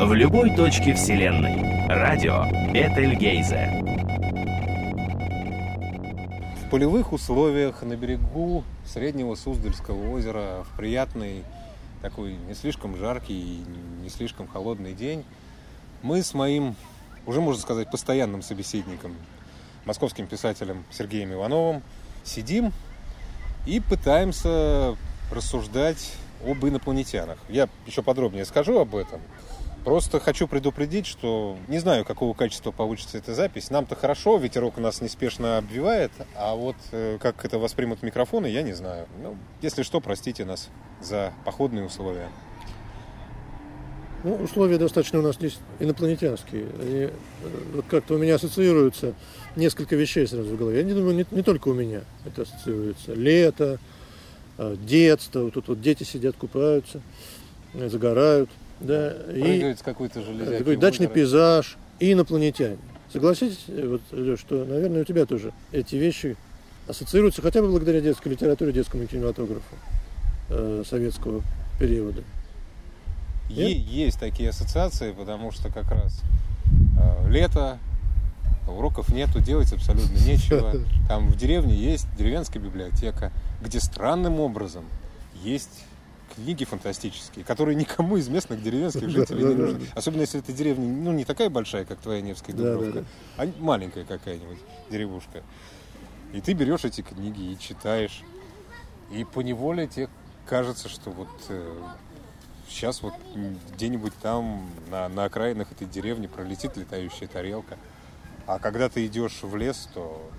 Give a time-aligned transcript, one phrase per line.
[0.00, 1.86] в любой точке Вселенной.
[1.86, 3.82] Радио Бетельгейзе.
[6.56, 11.44] В полевых условиях на берегу среднего Суздальского озера в приятный
[12.00, 13.64] такой не слишком жаркий и
[14.02, 15.22] не слишком холодный день
[16.02, 16.76] мы с моим,
[17.26, 19.14] уже можно сказать, постоянным собеседником,
[19.84, 21.82] московским писателем Сергеем Ивановым,
[22.24, 22.72] сидим
[23.66, 24.96] и пытаемся
[25.30, 27.36] рассуждать об инопланетянах.
[27.50, 29.20] Я еще подробнее скажу об этом.
[29.84, 33.70] Просто хочу предупредить, что не знаю, какого качества получится эта запись.
[33.70, 38.74] Нам-то хорошо, ветерок нас неспешно обвивает, а вот э, как это воспримут микрофоны, я не
[38.74, 39.06] знаю.
[39.22, 40.68] Ну, если что, простите нас
[41.00, 42.28] за походные условия.
[44.22, 46.62] Ну, условия достаточно у нас здесь инопланетянские.
[46.62, 47.10] И э,
[47.72, 49.14] вот как-то у меня ассоциируются
[49.56, 50.80] несколько вещей сразу в голове.
[50.80, 53.14] Я не думаю, не, не только у меня это ассоциируется.
[53.14, 53.78] Лето,
[54.58, 57.00] э, детство, вот тут вот дети сидят, купаются,
[57.72, 58.50] загорают.
[58.80, 59.14] Да,
[59.76, 60.22] с какой-то.
[60.58, 62.78] Такой дачный пейзаж и инопланетяне.
[63.12, 66.36] Согласитесь, вот, Леш, что, наверное, у тебя тоже эти вещи
[66.86, 69.74] ассоциируются хотя бы благодаря детской литературе, детскому кинематографу
[70.48, 71.42] э, советского
[71.78, 72.22] периода.
[73.48, 76.20] Е- есть такие ассоциации, потому что как раз
[76.70, 77.78] э, лето,
[78.68, 80.74] уроков нету, делать абсолютно нечего.
[81.08, 84.84] Там в деревне есть деревенская библиотека, где странным образом
[85.42, 85.84] есть
[86.34, 89.86] книги фантастические, которые никому из местных деревенских жителей не нужны.
[89.94, 93.04] Особенно если эта деревня ну, не такая большая, как твоя Невская Дубровка,
[93.36, 94.58] а маленькая какая-нибудь
[94.90, 95.42] деревушка.
[96.32, 98.22] И ты берешь эти книги и читаешь.
[99.10, 100.08] И по неволе тебе
[100.46, 101.82] кажется, что вот э,
[102.68, 103.14] сейчас вот
[103.74, 107.76] где-нибудь там на, на окраинах этой деревни пролетит летающая тарелка.
[108.46, 110.30] А когда ты идешь в лес, то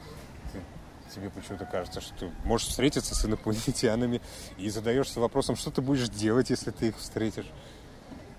[1.13, 4.21] тебе почему-то кажется, что ты можешь встретиться с инопланетянами
[4.57, 7.47] и задаешься вопросом, что ты будешь делать, если ты их встретишь.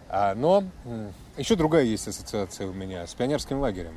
[0.09, 0.65] А, но
[1.37, 3.95] еще другая есть ассоциация у меня с пионерским лагерем.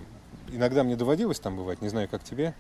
[0.52, 2.54] Иногда мне доводилось там бывать, не знаю, как тебе.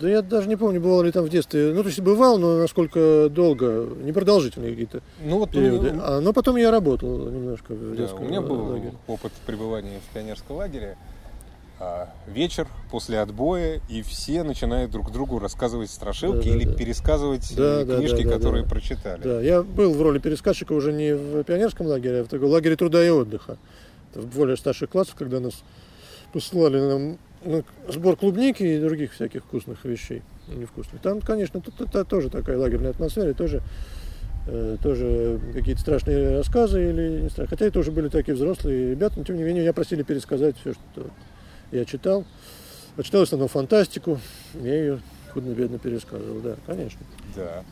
[0.00, 1.72] Да я даже не помню, бывал ли там в детстве.
[1.74, 5.92] Ну, то есть бывал, но насколько долго, непродолжительные какие-то ну, вот, периоды.
[5.92, 8.94] Ну, а, но потом я работал немножко в детском да, У меня был лагере.
[9.06, 10.96] опыт пребывания в пионерском лагере.
[11.84, 16.74] А, вечер после отбоя, и все начинают друг другу рассказывать страшилки да, или да.
[16.74, 19.20] пересказывать да, книжки, да, да, которые да, прочитали.
[19.20, 22.76] Да, я был в роли пересказчика уже не в пионерском лагере, а в таком лагере
[22.76, 23.58] труда и отдыха.
[24.12, 25.64] Это в более старших классах, когда нас
[26.32, 31.02] посылали нам на сбор клубники и других всяких вкусных вещей, невкусных.
[31.02, 33.60] Там, конечно, тут, тут, тоже такая лагерная атмосфера, тоже
[34.46, 37.48] э, тоже какие-то страшные рассказы или не страшные.
[37.48, 40.74] Хотя это уже были такие взрослые ребята, но тем не менее я просили пересказать все,
[40.74, 41.10] что
[41.72, 42.24] я читал.
[42.96, 44.20] А читал в основном фантастику,
[44.54, 45.00] я ее
[45.32, 47.00] худно-бедно пересказывал, да, конечно.
[47.34, 47.64] Да.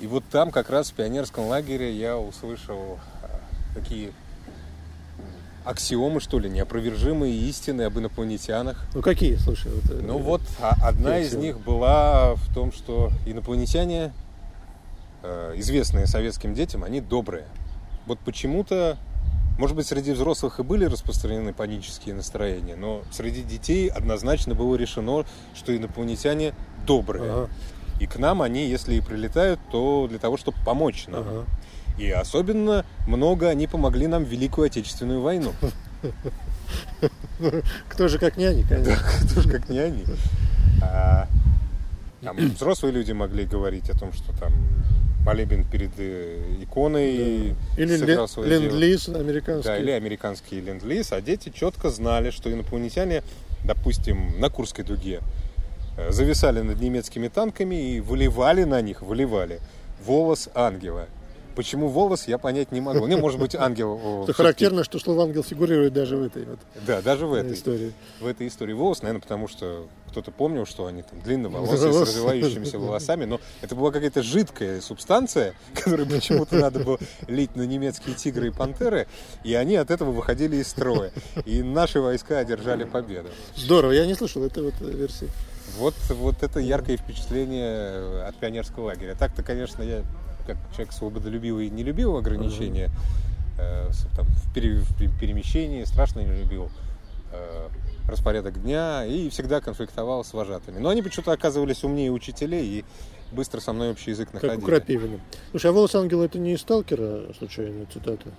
[0.00, 3.40] И вот там как раз в пионерском лагере я услышал а,
[3.74, 4.12] такие
[5.64, 8.84] аксиомы, что ли, неопровержимые истины об инопланетянах.
[8.94, 9.70] Ну какие, слушай?
[9.72, 14.12] Вот, ну вот а, одна из них была в том, что инопланетяне,
[15.22, 17.44] э, известные советским детям, они добрые.
[18.06, 18.98] Вот почему-то
[19.62, 25.24] может быть, среди взрослых и были распространены панические настроения, но среди детей однозначно было решено,
[25.54, 26.52] что инопланетяне
[26.84, 27.22] добрые.
[27.22, 27.50] Ага.
[28.00, 31.20] И к нам они, если и прилетают, то для того, чтобы помочь нам.
[31.20, 31.44] Ага.
[31.96, 35.52] И особенно много они помогли нам в Великую Отечественную войну.
[37.88, 38.96] Кто же как не они, конечно.
[38.96, 40.04] Кто же как не они.
[40.82, 41.28] А,
[42.20, 44.52] там взрослые люди могли говорить о том, что там
[45.24, 47.54] молебен перед э, иконой.
[47.76, 47.82] Да.
[47.82, 49.68] Или ленд-лиз американский.
[49.68, 51.12] Да, или американский ленд-лиз.
[51.12, 53.22] А дети четко знали, что инопланетяне,
[53.64, 55.20] допустим, на Курской дуге
[55.96, 59.60] э, зависали над немецкими танками и выливали на них, выливали
[60.04, 61.06] волос ангела.
[61.54, 63.06] Почему волос, я понять не могу.
[63.06, 64.24] Не, может быть, ангел...
[64.24, 67.92] Это характерно, что слово ангел фигурирует даже в этой вот Да, даже в этой истории.
[68.20, 72.78] В этой истории волос, наверное, потому что кто-то помнил, что они там длинноволосые, с развивающимися
[72.78, 76.98] волосами, но это была какая-то жидкая субстанция, которую почему-то надо было
[77.28, 79.06] лить на немецкие тигры и пантеры,
[79.42, 81.12] и они от этого выходили из строя.
[81.46, 83.28] И наши войска одержали победу.
[83.56, 85.28] Здорово, я не слышал этой вот версии.
[85.78, 89.14] Вот, вот это яркое впечатление от пионерского лагеря.
[89.14, 90.02] Так-то, конечно, я
[90.46, 92.90] как человек свободолюбивый не любил ограничения
[93.58, 96.70] э, там, в, пере, в перемещении, страшно не любил
[97.32, 97.68] э,
[98.08, 100.78] распорядок дня и всегда конфликтовал с вожатыми.
[100.78, 102.84] Но они почему-то оказывались умнее учителей и
[103.32, 104.56] быстро со мной общий язык находили.
[104.56, 105.20] Как у Крапивина.
[105.50, 108.30] Слушай, а «Волос ангела» это не из «Сталкера» случайно цитата?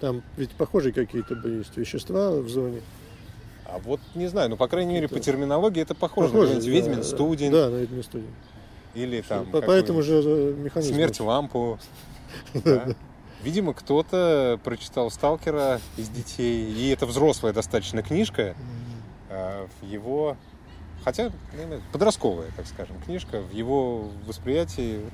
[0.00, 2.80] Там ведь похожие какие-то есть вещества в зоне.
[3.66, 6.28] А вот не знаю, но по крайней мере по терминологии это похоже.
[6.28, 7.52] похоже на Ведьмин студень.
[7.52, 8.34] Да, на Ведьмин студень.
[8.94, 10.94] Или там Поэтому же э, механизм.
[10.94, 11.78] Смерть лампу.
[13.42, 18.54] Видимо, кто-то прочитал «Сталкера» из детей, и это взрослая достаточно книжка,
[19.30, 20.36] а, в его,
[21.04, 25.12] хотя наверное, подростковая, так скажем, книжка, в его восприятии вот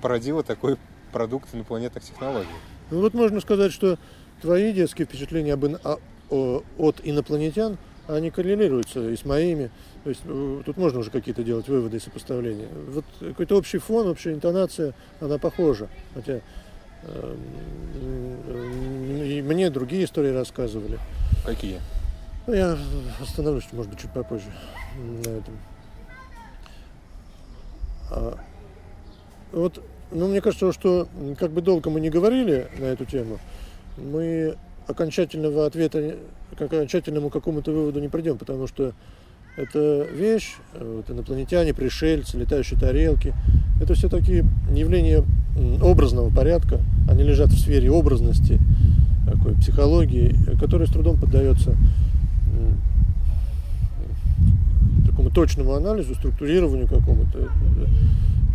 [0.00, 0.78] породила такой
[1.12, 2.48] продукт инопланетных технологий.
[2.90, 3.98] Ну вот можно сказать, что
[4.40, 7.76] твои детские впечатления об, ин- о- от инопланетян,
[8.08, 9.70] они коррелируются и с моими.
[10.04, 12.68] То есть э, тут можно уже какие-то делать выводы и сопоставления.
[12.88, 15.88] Вот какой-то общий фон, общая интонация, она похожа.
[16.14, 16.40] Хотя
[17.02, 17.36] э,
[18.00, 20.98] м, и мне другие истории рассказывали.
[21.44, 21.80] Какие?
[22.46, 22.76] Ну, я
[23.20, 24.46] остановлюсь, может быть, чуть попозже
[24.96, 25.58] на этом.
[28.10, 28.38] А,
[29.52, 31.06] вот, ну, мне кажется, что
[31.38, 33.38] как бы долго мы не говорили на эту тему,
[33.96, 34.56] мы
[34.88, 36.16] окончательного ответа,
[36.58, 38.92] к окончательному какому-то выводу не придем, потому что
[39.56, 43.34] это вещь, э, вот, инопланетяне, пришельцы, летающие тарелки,
[43.80, 45.24] это все такие явления
[45.82, 48.58] образного порядка, они лежат в сфере образности,
[49.26, 51.76] такой психологии, которая с трудом поддается
[55.06, 57.48] такому точному анализу, структурированию какому-то.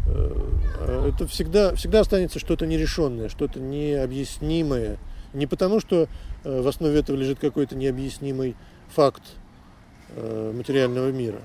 [0.07, 0.31] Э,
[0.79, 4.97] э, Это всегда, всегда останется что-то нерешенное, что-то необъяснимое.
[5.33, 6.07] Не потому, что
[6.43, 8.55] в основе этого лежит какой-то необъяснимый
[8.89, 9.21] факт
[10.15, 11.41] материального мира.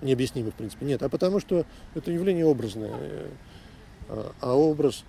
[0.00, 0.86] Необъяснимый, в принципе.
[0.86, 1.64] Нет, а потому что
[1.94, 2.92] это явление образное.
[4.08, 5.04] Э, а- образ,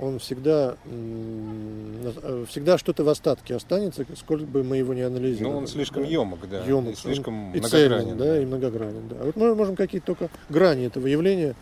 [0.00, 5.52] он всегда, э, всегда что-то в остатке останется, сколько бы мы его не анализировали.
[5.52, 9.08] Ну, он слишком Да емок, да, емок, и слишком и цельный, да, и многогранен.
[9.08, 9.16] Да.
[9.20, 11.54] А вот мы можем какие-то только грани этого явления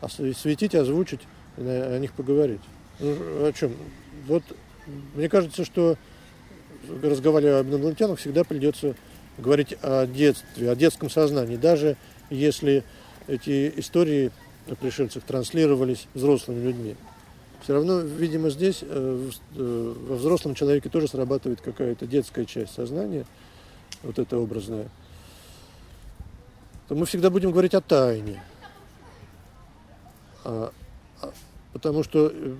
[0.00, 1.20] осветить, озвучить,
[1.56, 2.60] о них поговорить.
[3.00, 3.72] Ну, о чем?
[4.26, 4.42] Вот
[5.14, 5.96] мне кажется, что
[7.02, 8.94] разговаривая об инопланетянах, всегда придется
[9.38, 11.96] говорить о детстве, о детском сознании, даже
[12.30, 12.84] если
[13.26, 14.30] эти истории
[14.70, 16.96] о пришельцах транслировались взрослыми людьми.
[17.62, 23.26] Все равно, видимо, здесь э, э, во взрослом человеке тоже срабатывает какая-то детская часть сознания,
[24.02, 24.88] вот это образное.
[26.88, 28.42] То мы всегда будем говорить о тайне.
[30.44, 30.72] А-
[31.20, 31.32] а-
[31.72, 32.54] потому что э,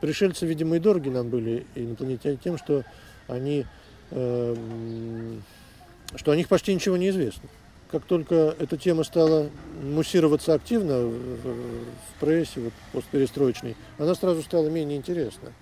[0.00, 2.84] пришельцы, видимо, и дороги нам были, инопланетяне, тем, что
[3.28, 3.66] они,
[4.10, 4.56] э,
[6.16, 7.48] что о них почти ничего не известно.
[7.90, 9.50] Как только эта тема стала
[9.82, 11.40] муссироваться активно в,
[12.20, 15.52] прессе, вот, постперестроечной, она сразу стала менее интересна.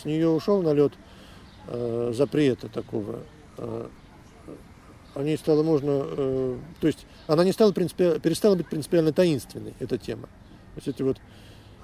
[0.00, 0.92] С нее ушел налет
[1.68, 3.20] э, запрета такого.
[3.58, 3.88] э,
[5.14, 9.74] о ней стало можно, э, то есть она не стала принципи- перестала быть принципиально таинственной,
[9.78, 10.22] эта тема.
[10.22, 11.18] То есть эти вот,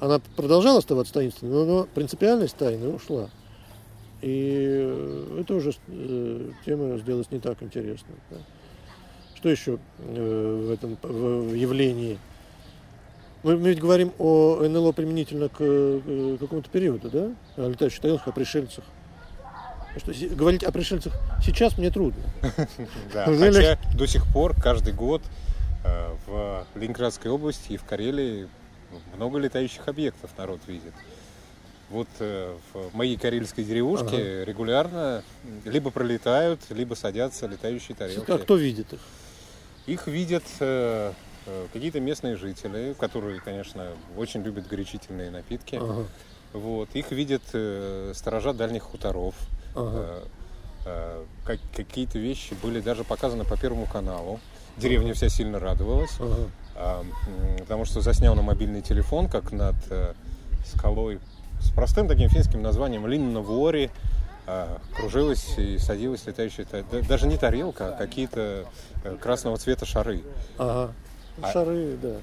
[0.01, 3.29] она продолжала оставаться таинственной, но, но принципиальность тайны ушла.
[4.21, 8.17] И э, это уже э, тема сделалась не так интересной.
[8.31, 8.37] да.
[9.37, 12.19] Что еще э, в этом в явлении?
[13.45, 17.31] Мы, мы ведь говорим о НЛО применительно к э, какому-то периоду, да?
[17.57, 18.85] О летающих тарелках, о пришельцах.
[19.97, 22.23] Что, говорить о пришельцах сейчас мне трудно.
[23.13, 25.23] Да, хотя до сих пор каждый год
[25.85, 28.49] э, в Ленинградской области и в Карелии
[29.17, 30.93] много летающих объектов народ видит.
[31.91, 35.23] Вот э, в моей карельской деревушке регулярно
[35.65, 38.31] либо пролетают, либо садятся летающие тарелки.
[38.31, 39.01] А кто видит их?
[39.87, 41.13] Их видят э,
[41.47, 43.89] э, какие-то местные жители, которые, конечно,
[44.19, 45.77] очень любят горячительные напитки.
[45.77, 46.05] Ага,
[46.53, 46.91] Вот.
[46.93, 49.35] Их видят э, сторожа дальних хуторов.
[49.75, 50.25] ага.
[50.85, 54.41] Э, как- какие-то вещи были даже показаны по Первому каналу.
[54.77, 57.05] Деревня вся сильно радовалась, ага.
[57.59, 59.75] потому что заснял на мобильный телефон, как над
[60.67, 61.19] скалой
[61.61, 63.91] с простым таким финским названием Линна Вори
[64.47, 68.67] а, кружилась и садилась летающая, та- да- даже не тарелка, а какие-то
[69.05, 70.23] э, красного цвета шары.
[70.57, 70.93] Ага.
[71.43, 72.17] А- Шары, да.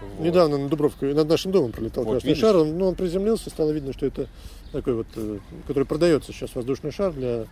[0.00, 0.20] Вот.
[0.20, 2.40] Недавно на Дубровке, над нашим домом пролетал Вот, красный видишь?
[2.42, 2.56] шар.
[2.56, 4.28] Он, ну, он приземлился, стало видно, что это
[4.72, 7.46] такой вот, э, который продается сейчас воздушный шар для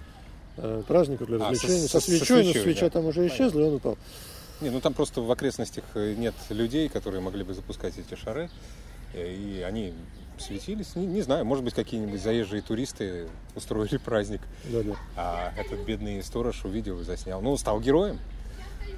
[0.59, 1.81] э, праздников, для А, развлечений.
[1.81, 2.91] со- Со, со- со свечой, но свечой, свеча да.
[2.91, 3.97] там уже исчезла, и он упал.
[4.61, 8.51] Не, ну там просто в окрестностях э, нет людей, которые могли бы запускать эти шары.
[9.15, 9.95] И они
[10.39, 10.97] светились.
[10.97, 14.41] Не, не знаю, может быть, какие-нибудь заезжие туристы устроили праздник.
[14.65, 14.93] Да, да.
[15.17, 17.41] А этот бедный сторож увидел и заснял.
[17.41, 18.19] Ну, стал героем.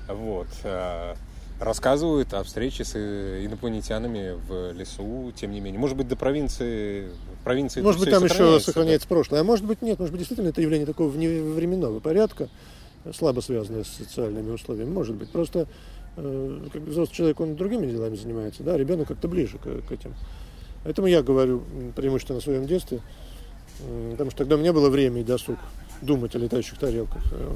[0.09, 0.49] Вот.
[0.65, 1.17] А,
[1.61, 5.79] Рассказывают о встрече с э, инопланетянами в лесу, тем не менее.
[5.79, 7.11] Может быть, до провинции...
[7.45, 9.15] провинции Может быть, там еще сохраняется, да.
[9.15, 9.41] прошлое.
[9.41, 10.01] А может быть, нет.
[10.01, 12.49] Может быть, действительно, это явление такого вневременного порядка,
[13.17, 14.91] слабо связанное с социальными условиями.
[14.91, 15.31] Может быть.
[15.31, 15.69] Просто
[16.17, 20.13] э, как взрослый человек, он другими делами занимается, да, ребенок как-то ближе к, к этим.
[20.85, 21.63] Поэтому я говорю
[21.97, 23.01] преимущественно о своем детстве,
[24.13, 25.59] потому что тогда у меня было время и досуг
[26.03, 27.53] думать о летающих тарелках э,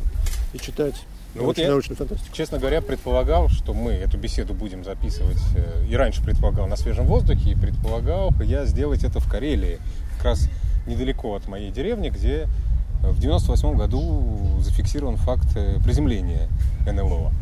[0.55, 0.95] и читать
[1.35, 2.19] Ну вот я- фантастику.
[2.33, 7.07] Честно говоря, предполагал, что мы эту беседу будем записывать, э, и раньше предполагал на свежем
[7.07, 9.79] воздухе, и предполагал я сделать это в Карелии.
[10.17, 10.49] Как раз
[10.87, 12.49] недалеко от моей деревни, где
[13.03, 16.49] в 98 году зафиксирован факт э, приземления
[16.87, 17.33] НЛО.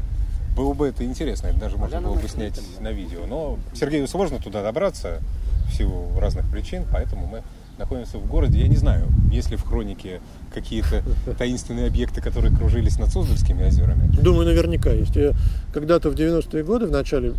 [0.56, 3.26] Было бы это интересно, это даже можно было бы снять на видео.
[3.26, 5.20] Но Сергею сложно туда добраться
[5.66, 7.42] в силу разных причин, поэтому мы
[7.78, 8.60] находимся в городе.
[8.60, 10.20] Я не знаю, есть ли в хронике
[10.52, 11.02] какие-то
[11.38, 14.10] таинственные объекты, которые кружились над Суздальскими озерами.
[14.16, 15.14] Думаю, наверняка есть.
[15.16, 15.32] Я
[15.72, 17.32] когда-то в 90-е годы, в начале,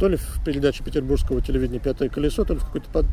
[0.00, 3.06] то ли в передаче петербургского телевидения «Пятое колесо», то ли в какой-то под...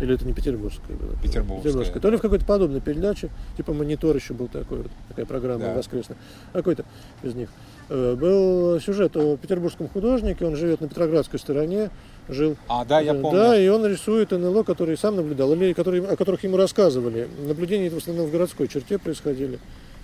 [0.00, 1.12] Или это не петербургская была?
[1.22, 1.62] Петербургская.
[1.62, 2.02] Петербургская.
[2.02, 5.74] То ли в какой-то подобной передаче, типа «Монитор» еще был такой, вот, такая программа да.
[5.74, 6.18] воскресная.
[6.52, 6.84] Какой-то
[7.22, 7.48] из них.
[7.88, 11.90] Э, был сюжет о петербургском художнике, он живет на Петроградской стороне,
[12.28, 12.56] жил.
[12.68, 13.38] А, да, я э, помню.
[13.38, 17.28] Да, и он рисует НЛО, который сам наблюдал, или которые, о которых ему рассказывали.
[17.46, 19.58] Наблюдения в основном в городской черте происходили.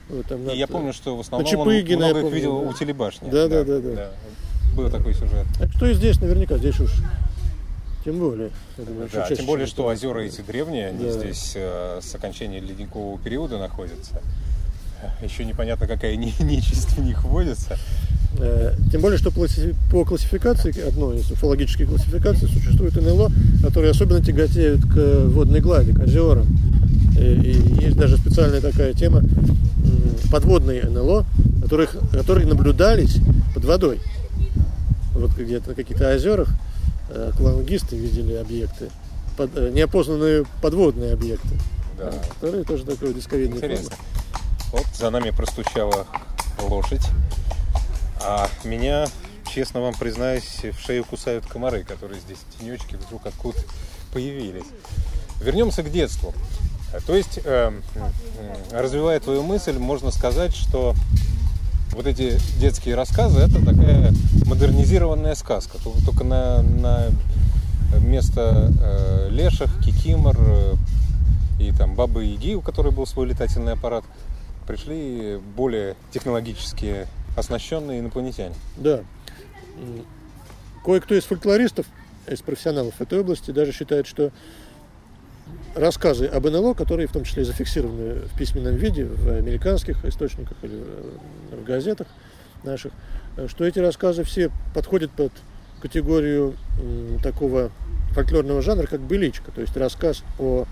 [0.09, 0.55] Вот, там, над...
[0.55, 2.69] Я помню, что в основном Чапыгина, он много их видел да.
[2.69, 3.31] у телебашни.
[3.31, 3.95] Да, да, да, да.
[3.95, 4.11] да.
[4.77, 5.47] Был такой сюжет.
[5.59, 6.91] Так что и здесь наверняка, здесь уж
[8.05, 8.51] тем более.
[8.77, 11.13] Думаю, да, тем более, что озера эти древние, они да.
[11.13, 14.21] здесь э, с окончания ледникового периода находятся.
[15.23, 17.79] Еще непонятно, какая нечисть в них водится.
[18.39, 23.31] Э, тем более, что по классификации, одной из уфологических классификаций, существует НЛО,
[23.63, 26.47] которые особенно тяготеют к водной глади, к озерам.
[27.19, 29.23] И есть даже специальная такая тема
[30.31, 31.27] подводные НЛО,
[31.61, 33.19] которых, которые наблюдались
[33.55, 34.01] под водой.
[35.15, 36.72] Вот где-то на каких-то озерах э,
[37.11, 38.91] аквалангисты видели объекты,
[39.37, 41.59] под, э, неопознанные подводные объекты,
[41.99, 42.13] да.
[42.35, 43.97] которые тоже такой дисковидный Интересно.
[44.73, 46.07] Вот за нами простучала
[46.61, 47.07] лошадь.
[48.25, 49.07] А меня,
[49.53, 53.59] честно вам признаюсь, в шею кусают комары, которые здесь тенечки вдруг откуда
[54.13, 54.67] появились.
[55.41, 56.33] Вернемся к детству.
[57.07, 57.73] То есть, э,
[58.71, 60.95] развивая твою мысль, можно сказать, что
[61.93, 64.13] вот эти детские рассказы это такая
[64.47, 65.79] модернизированная сказка.
[66.05, 67.09] Только на, на
[68.01, 70.75] место э, леших, кикимор э,
[71.61, 74.05] и там бабы Яги, у которой был свой летательный аппарат,
[74.67, 77.07] пришли более технологические
[77.37, 78.55] оснащенные инопланетяне.
[78.77, 79.01] Да.
[80.85, 81.87] Кое-кто из фольклористов,
[82.27, 84.33] из профессионалов этой области, даже считает, что
[85.75, 90.83] рассказы об НЛО, которые в том числе зафиксированы в письменном виде в американских источниках или
[91.51, 92.07] в газетах
[92.65, 92.93] наших,
[93.49, 95.33] что эти рассказы все подходят под
[95.81, 96.55] категорию
[97.23, 97.71] такого
[98.13, 100.67] фольклорного жанра, как быличка, то есть рассказ о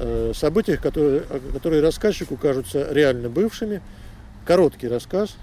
[0.00, 3.82] э, событиях, которые, которые рассказчику кажутся реально бывшими,
[4.46, 5.36] короткий рассказ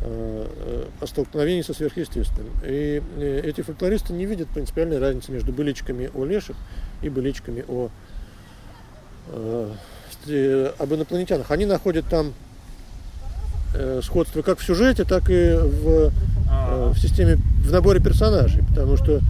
[0.00, 2.52] э, э, о столкновении со сверхъестественным.
[2.64, 6.56] И э, эти фольклористы не видят принципиальной разницы между быличками о леших
[7.02, 7.88] и быличками о,
[10.78, 11.50] об инопланетянах.
[11.50, 12.32] Они находят там
[14.02, 16.12] сходство как в сюжете, так и в,
[16.92, 19.20] в системе, в наборе персонажей, потому что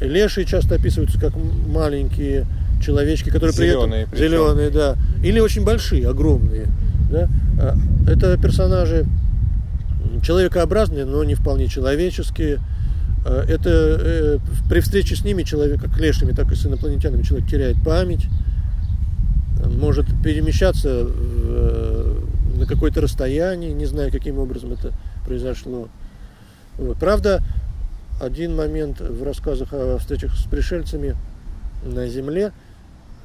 [0.00, 2.46] лешие часто описываются как маленькие
[2.80, 6.68] человечки, которые зеленые, при этом зеленые, да, или очень большие, огромные.
[7.10, 7.28] Да?
[7.58, 7.74] А,
[8.06, 9.06] это персонажи
[10.22, 12.60] человекообразные, но не вполне человеческие.
[13.28, 17.48] А, это э, при встрече с ними человек, как лешими, так и с инопланетянами, человек
[17.48, 18.26] теряет память,
[19.64, 22.20] может перемещаться э,
[22.56, 24.92] на какое-то расстояние, не знаю, каким образом это
[25.24, 25.88] произошло.
[26.78, 26.96] Вот.
[26.98, 27.42] Правда,
[28.20, 31.14] один момент в рассказах о встречах с пришельцами
[31.84, 32.52] на Земле–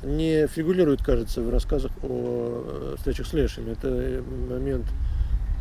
[0.04, 3.72] не фигурирует, кажется, в рассказах о встречах с лешими.
[3.72, 4.86] Это момент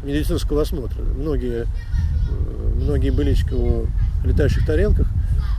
[0.03, 1.03] медицинского осмотра.
[1.03, 1.67] Многие,
[2.77, 3.87] многие былички о
[4.25, 5.07] летающих тарелках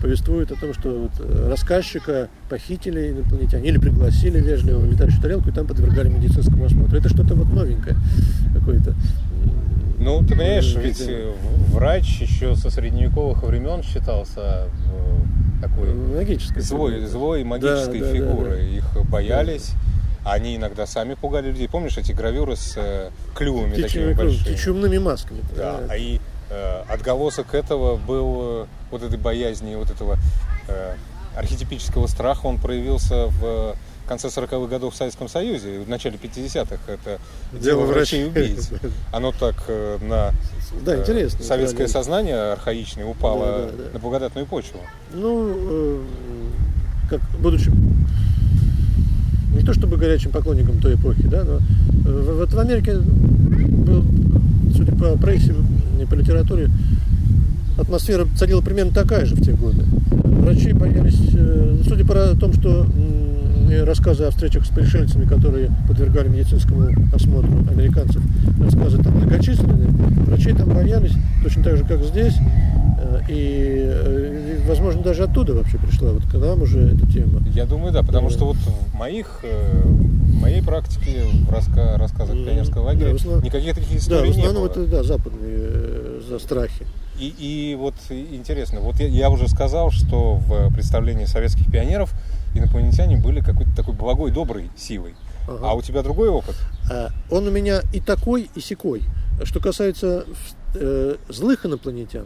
[0.02, 5.52] повествуют о том, что вот рассказчика похитили инопланетяне или пригласили вежливо в летающую тарелку и
[5.54, 6.98] там подвергали медицинскому осмотру.
[6.98, 7.96] Это что-то вот новенькое
[8.54, 8.96] какое-то.
[10.00, 11.10] Ну, ты понимаешь, ведь
[11.72, 14.68] врач еще со средневековых времен считался
[15.62, 17.08] такой магической злой, фигуры.
[17.08, 18.50] злой магической да, фигуры.
[18.50, 18.62] Да, да.
[18.62, 19.72] Их боялись.
[20.26, 21.68] Они иногда сами пугали людей.
[21.68, 24.56] Помнишь эти гравюры с э, клювами такими большими?
[24.56, 25.42] Чумными масками.
[25.56, 25.96] Да, да.
[25.98, 26.20] и э,
[26.88, 30.18] отголосок этого был э, вот этой боязни, вот этого
[30.68, 30.96] э,
[31.36, 33.76] архетипического страха, он проявился в
[34.08, 36.78] конце 40-х годов в Советском Союзе, в начале 50-х.
[36.88, 37.20] Это
[37.52, 38.72] дело, дело врачей-убийц.
[39.12, 40.32] Оно так э, на
[40.86, 43.90] да, интересно, советское да, сознание архаичное упало да, да, да.
[43.94, 44.80] на благодатную почву.
[45.14, 46.02] Ну, э,
[47.10, 47.72] как будучи
[49.54, 54.04] не то чтобы горячим поклонником той эпохи, да, но э, вот в Америке, был,
[54.76, 55.54] судя по прессе,
[56.10, 56.70] по литературе,
[57.78, 59.84] атмосфера царила примерно такая же в те годы.
[60.12, 61.20] Врачи боялись,
[61.88, 62.88] судя по тому, что
[63.82, 68.22] рассказы о встречах с пришельцами, которые подвергали медицинскому осмотру американцев,
[68.60, 69.88] рассказы там многочисленные.
[70.28, 71.14] Врачи там боялись,
[71.44, 72.36] точно так же, как здесь.
[73.00, 77.42] Э, и, возможно, даже оттуда вообще пришла вот к нам уже эта тема.
[77.54, 79.44] Я думаю, да, потому что вот в моих,
[80.44, 84.66] моей практике, в раска, рассказах пионерского лагеря, да, никаких таких историй да, не было.
[84.68, 86.86] это, да, западные за страхи.
[87.20, 92.14] И, и вот интересно, вот я, я уже сказал, что в представлении советских пионеров
[92.56, 95.16] инопланетяне были какой-то такой благой, доброй силой.
[95.48, 95.70] Ага.
[95.72, 96.56] А у тебя другой опыт?
[96.92, 99.04] А, он у меня и такой, и секой.
[99.44, 100.26] Что касается
[100.76, 102.26] э, злых инопланетян,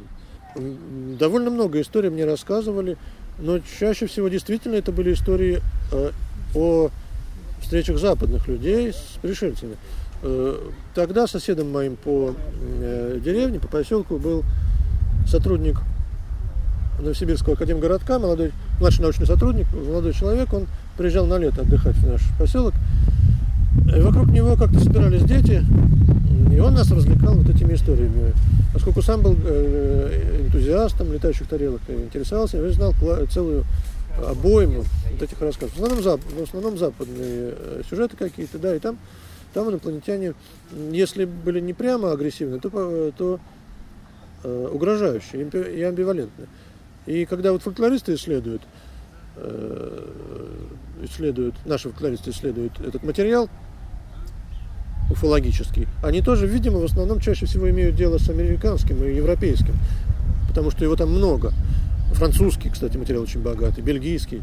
[1.20, 2.98] довольно много историй мне рассказывали,
[3.40, 6.12] но чаще всего действительно это были истории э,
[6.56, 6.90] о
[7.68, 9.76] встречах западных людей с пришельцами.
[10.24, 10.58] Э,
[10.96, 12.34] тогда соседом моим по
[12.80, 14.44] э, деревне, по поселку был
[15.28, 15.82] сотрудник
[17.00, 20.66] Новосибирского академгородка, молодой, младший научный сотрудник, молодой человек, он
[20.98, 22.74] приезжал на лето отдыхать в наш поселок.
[23.94, 25.64] И вокруг него как-то собирались дети,
[26.52, 28.34] и он нас развлекал вот этими историями.
[28.74, 32.94] Поскольку сам был э, энтузиастом летающих тарелок, интересовался, я знал
[33.30, 33.66] целую
[34.26, 35.74] обойму вот этих рассказов.
[35.76, 38.98] В основном, зап, в основном западные э, сюжеты какие-то, да, и там,
[39.54, 40.34] там инопланетяне,
[40.92, 43.40] если были не прямо агрессивны, то, то
[44.44, 46.48] э, угрожающие и амбивалентные.
[47.06, 48.62] И когда вот фольклористы исследуют,
[49.38, 50.06] э,
[51.04, 53.50] исследуют, наши фольклористы исследуют этот материал
[55.10, 59.76] уфологический, они тоже, видимо, в основном чаще всего имеют дело с американским и европейским,
[60.50, 61.54] потому что его там много.
[62.14, 64.42] Французский, кстати, материал очень богатый, бельгийский.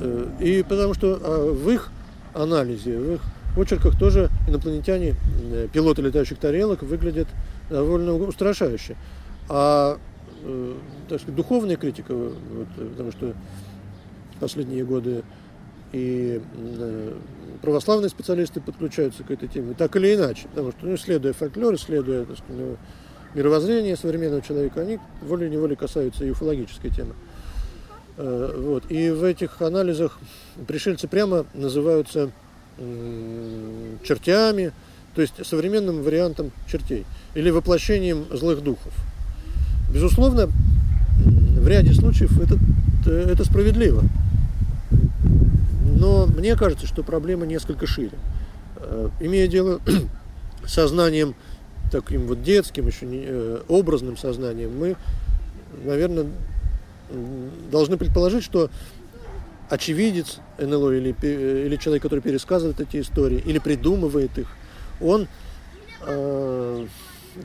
[0.00, 1.90] Э, и потому что а, в их
[2.34, 3.20] анализе, в их
[3.56, 5.14] очерках тоже инопланетяне,
[5.52, 7.28] э, пилоты летающих тарелок выглядят
[7.70, 8.96] довольно устрашающе.
[9.48, 9.98] А
[10.48, 10.74] Э,
[11.08, 13.34] так сказать, духовная критика, вот, потому что
[14.38, 15.24] последние годы
[15.92, 16.40] и
[17.62, 22.24] православные специалисты подключаются к этой теме, так или иначе, потому что, ну, исследуя фольклор, исследуя
[22.24, 22.76] так сказать,
[23.34, 27.14] мировоззрение современного человека, они волей-неволей касаются и уфологической темы.
[28.16, 28.90] Э, вот.
[28.90, 30.18] И в этих анализах
[30.66, 32.30] пришельцы прямо называются
[34.04, 34.70] чертями,
[35.14, 38.92] то есть современным вариантом чертей, или воплощением злых духов.
[39.90, 40.50] Безусловно,
[41.18, 42.58] в ряде случаев это,
[43.10, 44.02] это справедливо.
[45.98, 48.18] Но мне кажется, что проблема несколько шире.
[48.76, 49.80] Э, имея дело
[50.66, 51.34] с сознанием
[51.90, 54.96] таким вот детским, еще не, э, образным сознанием, мы,
[55.84, 56.26] наверное,
[57.70, 58.70] должны предположить, что
[59.68, 64.48] очевидец НЛО или, или человек, который пересказывает эти истории или придумывает их,
[65.00, 65.28] он
[66.06, 66.86] э,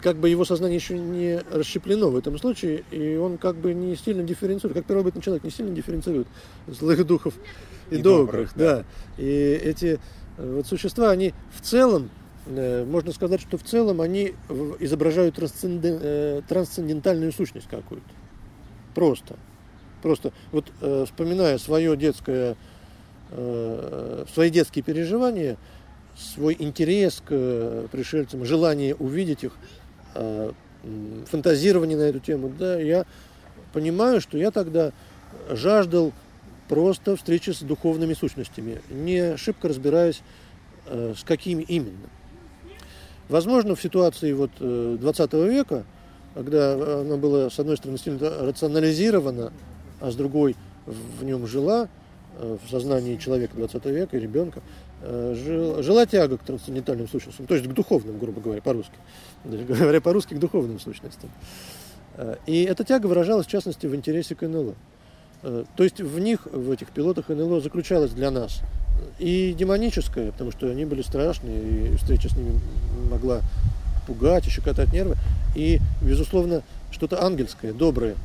[0.02, 3.96] как бы его сознание еще не расщеплено в этом случае, и он как бы не
[3.96, 6.28] сильно дифференцирует, как первобытный человек не сильно дифференцирует
[6.68, 7.34] злых духов
[7.90, 8.76] и, и добрых, добрых да.
[8.78, 8.84] да.
[9.18, 10.00] И эти
[10.38, 14.34] э, вот существа, они в целом, э, можно сказать, что в целом они
[14.80, 18.08] изображают э, трансцендентальную сущность какую-то.
[18.96, 19.36] Просто.
[20.02, 20.72] Просто вот
[21.06, 22.56] вспоминая свое детское,
[23.30, 25.58] свои детские переживания,
[26.18, 29.54] свой интерес к пришельцам, желание увидеть их,
[30.14, 30.52] Э,
[31.30, 33.06] фантазирование на эту тему, да, я
[33.72, 34.94] понимаю, что я тогда
[35.52, 36.12] жаждал
[36.68, 40.24] просто встречи с духовными сущностями, не шибко разбираясь,
[40.88, 42.10] э, с какими именно.
[43.32, 45.86] Возможно, в ситуации вот 20 э, века,
[46.36, 49.52] когда оно было, с одной стороны, сильно рационализировано,
[50.00, 51.88] а с другой в нем жила,
[52.40, 54.62] в сознании человека 20 века и ребенка,
[55.02, 58.96] жила, жила тяга к трансцендентальным сущностям, то есть к духовным, грубо говоря, по-русски
[59.44, 61.30] говоря по-русски, к духовным сущностям.
[62.16, 64.76] Э, и эта тяга выражалась, в частности, в интересе к НЛО.
[65.44, 68.62] Э, то есть в них, в этих пилотах НЛО заключалась для нас
[69.20, 72.60] и демоническая, потому что они были страшные, и встреча с ними
[73.10, 73.42] могла
[74.08, 75.16] пугать и щекотать нервы,
[75.56, 78.16] и, безусловно, что-то ангельское, доброе.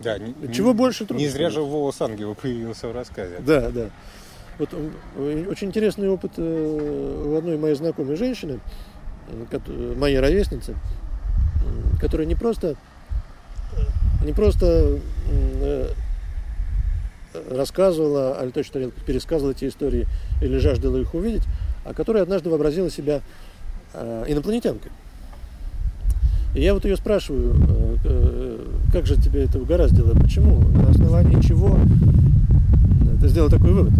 [0.00, 0.18] Да,
[0.52, 1.22] Чего не, больше трудно.
[1.22, 3.36] Не зря же волос ангела появился в рассказе.
[3.40, 3.90] Да, да.
[4.58, 4.70] Вот
[5.48, 8.60] очень интересный опыт э, у одной моей знакомой женщины,
[9.96, 10.76] моей ровесницы,
[12.00, 12.76] которая не просто,
[14.24, 14.98] не просто
[15.30, 15.88] э,
[17.50, 20.06] рассказывала о летающей тарелке, пересказывала эти истории
[20.40, 21.42] или жаждала их увидеть,
[21.84, 23.20] а которая однажды вообразила себя
[23.94, 24.92] э, инопланетянкой.
[26.54, 27.98] И я вот ее спрашиваю,
[28.92, 31.78] как же тебе это угораздило, почему, на основании чего
[33.22, 33.92] ты сделал такой вывод?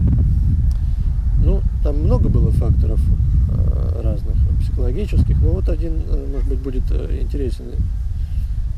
[1.44, 3.00] Ну, там много было факторов
[3.50, 7.64] э, разных, психологических, но вот один, э, может быть, будет э, интересен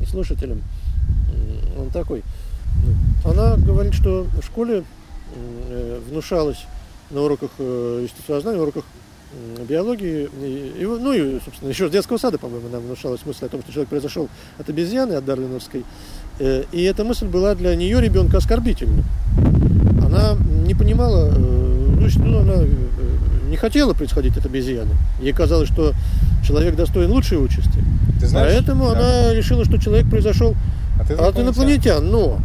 [0.01, 0.59] и слушателям.
[1.77, 2.23] Он такой.
[3.23, 4.83] Она говорит, что в школе
[6.09, 6.65] внушалось
[7.11, 8.83] на уроках естествознания, на уроках
[9.67, 13.49] биологии, и, и, ну и, собственно, еще с детского сада, по-моему, нам внушалась мысль о
[13.49, 15.83] том, что человек произошел от обезьяны, от Дарвиновской.
[16.39, 19.03] Э, и эта мысль была для нее ребенка оскорбительной.
[20.03, 22.67] Она не понимала, э, ну, она э,
[23.49, 24.91] не хотела происходить от обезьяны.
[25.21, 25.93] Ей казалось, что
[26.45, 27.83] человек достоин лучшей участи.
[28.19, 28.91] Ты знаешь, Поэтому да.
[28.91, 30.55] она решила, что человек произошел
[30.99, 31.27] от инопланетян.
[31.27, 32.11] от инопланетян.
[32.11, 32.39] Но,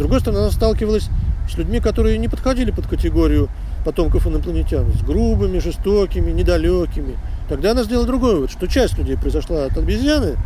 [0.00, 1.08] другой стороны, она сталкивалась
[1.48, 3.48] с людьми, которые не подходили под категорию
[3.84, 7.16] потомков инопланетян, с грубыми, жестокими, недалекими.
[7.48, 10.36] Тогда она сделала другой вывод, что часть людей произошла от обезьяны,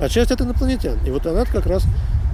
[0.00, 0.98] а часть от инопланетян.
[1.06, 1.84] И вот она как раз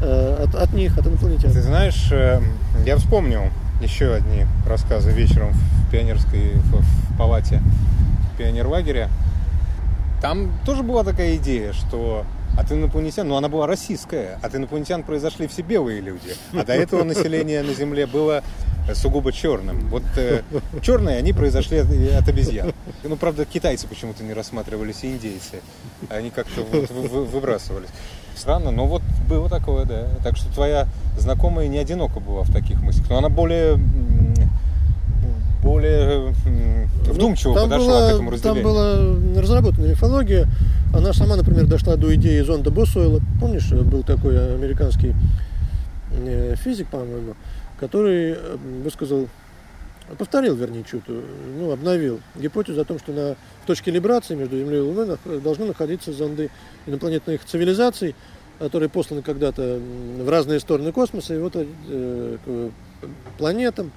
[0.03, 1.53] э, от, от них, от инопланетян.
[1.53, 2.41] Ты знаешь, э,
[2.85, 3.43] я вспомнил
[3.83, 7.63] еще одни рассказы вечером в пионерской в, в палате
[8.39, 9.09] пионерлагеря.
[10.23, 12.25] Там тоже была такая идея, что
[12.59, 17.05] от инопланетян, ну она была российская, от инопланетян произошли все белые люди, а до этого
[17.05, 18.43] население на Земле было
[18.95, 19.89] сугубо черным.
[19.89, 20.43] Вот э,
[20.83, 22.73] черные, они произошли от, от обезьян.
[23.05, 25.61] Ну, правда, китайцы почему-то не рассматривались, и индейцы.
[26.09, 27.89] Они как-то вот вы, выбрасывались.
[28.35, 30.09] Странно, но вот было такое, да.
[30.25, 33.09] Так что твоя знакомая не одиноко была в таких мыслях.
[33.11, 33.79] Но она более
[35.63, 36.35] более
[37.05, 38.63] вдумчиво ну, подошла была, к этому разделению.
[38.65, 40.49] Там была разработана мифология.
[40.95, 43.21] Она сама, например, дошла до идеи зонда Босуэлла.
[43.41, 45.15] Помнишь, был такой американский
[46.13, 47.35] э, физик, по-моему,
[47.79, 49.29] который э, высказал,
[50.19, 54.79] повторил, вернее, чуть, ну, обновил гипотезу о том, что на в точке либрации между Землей
[54.79, 56.51] и Луной должны находиться зонды
[56.87, 58.17] инопланетных цивилизаций,
[58.59, 59.81] которые посланы когда-то
[60.19, 63.93] в разные стороны космоса, и вот э, к планетам.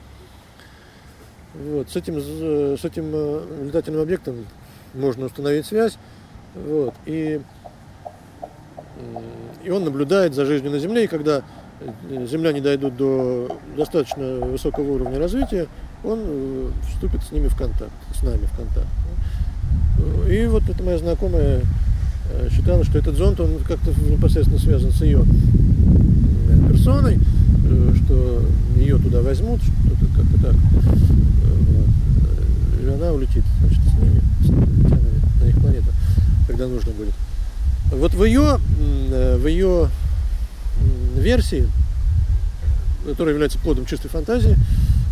[1.54, 4.46] Вот, с этим, с этим э, летательным объектом
[4.94, 5.98] можно установить связь.
[6.56, 7.42] Вот, и,
[9.64, 11.44] и он наблюдает за жизнью на Земле, и когда
[12.26, 15.68] земляне дойдут до достаточно высокого уровня развития,
[16.04, 18.88] он э, вступит с ними в контакт, с нами в контакт.
[20.30, 21.62] И вот эта моя знакомая
[22.32, 25.24] э, считала, что этот зонд, он как-то непосредственно связан с ее
[26.68, 27.20] персоной, э,
[28.04, 28.42] что
[28.76, 30.56] ее туда возьмут, что-то как-то так.
[32.82, 35.92] И она улетит, значит, с ними, с инопланетянами на их планету,
[36.48, 37.14] когда нужно будет.
[37.92, 38.60] Вот в ее,
[39.38, 39.90] в ее
[41.18, 41.68] версии,
[43.08, 44.58] которая является плодом чистой фантазии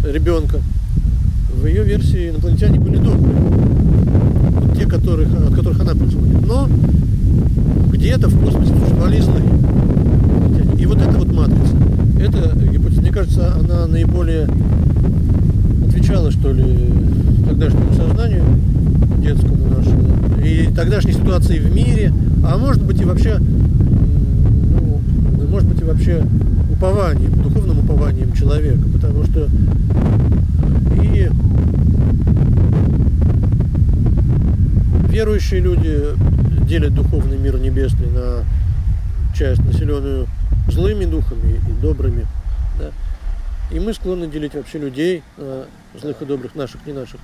[0.04, 0.60] ребенка,
[1.54, 3.36] в ее версии инопланетяне были добрые.
[3.36, 6.46] Вот те, которых, от которых она происходит.
[6.46, 6.68] Но
[7.92, 9.46] где-то в космосе существовали злые.
[10.80, 11.76] И вот эта вот матрица,
[12.22, 14.48] эта гипотеза, мне кажется, она наиболее
[15.88, 16.64] отвечала, что ли,
[17.48, 18.44] тогдашнему сознанию
[19.18, 23.40] детскому нашему, и тогдашней ситуации в мире, а может быть и вообще
[25.50, 26.24] может быть и вообще
[26.72, 29.50] упованием, духовным упованием человека, потому что
[31.04, 31.30] и
[35.10, 36.00] верующие люди
[36.66, 38.46] делят духовный мир небесный на
[39.36, 40.28] часть, населенную
[40.70, 42.26] злыми духами и добрыми.
[42.80, 42.92] Да?
[43.72, 45.66] И мы склонны делить вообще людей на
[46.00, 47.20] злых и добрых, наших, не наших.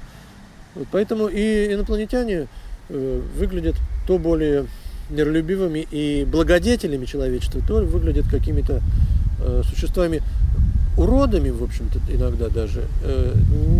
[0.76, 2.48] Вот поэтому и инопланетяне
[2.89, 4.67] э, выглядят то более
[5.10, 8.82] миролюбивыми и благодетелями человечества, то выглядят какими-то
[9.39, 10.22] э, существами
[10.98, 13.34] уродами, в общем-то, иногда даже, э,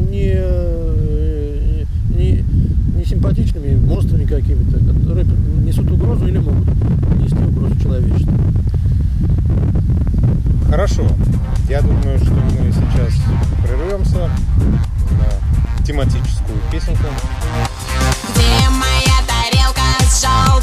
[0.10, 0.34] не,
[2.16, 2.57] не, не
[3.08, 5.26] симпатичными монстрами какими-то, которые
[5.66, 6.68] несут угрозу или могут
[7.20, 8.34] нести угрозу человечеству.
[10.70, 11.08] Хорошо.
[11.70, 13.14] Я думаю, что мы сейчас
[13.64, 14.30] прервемся
[15.12, 17.08] на тематическую песенку.
[18.34, 20.57] Где моя тарелка с желтой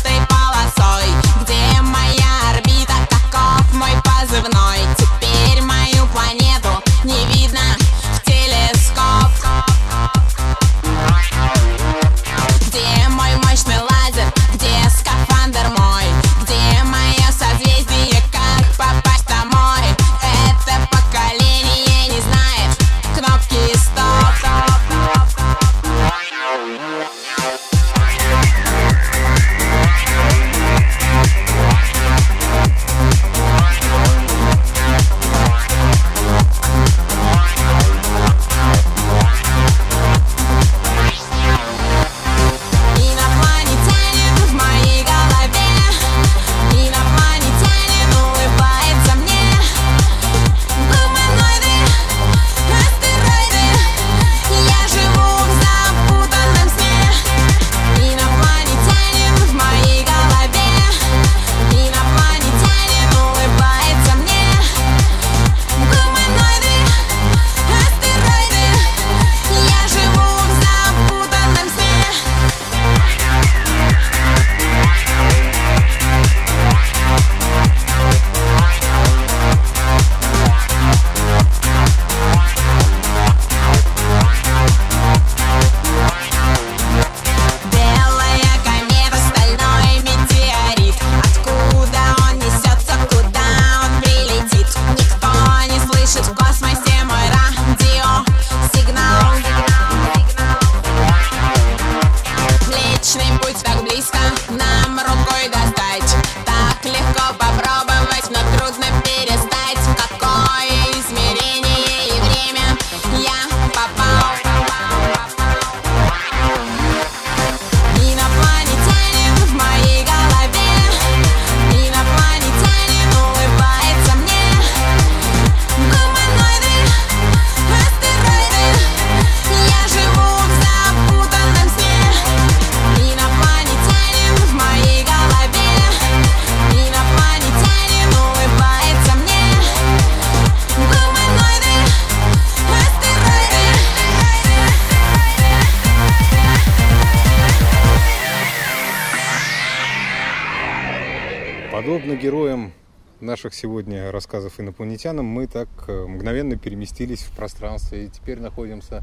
[151.85, 152.73] подобно героям
[153.21, 159.03] наших сегодня рассказов инопланетянам, мы так э, мгновенно переместились в пространство и теперь находимся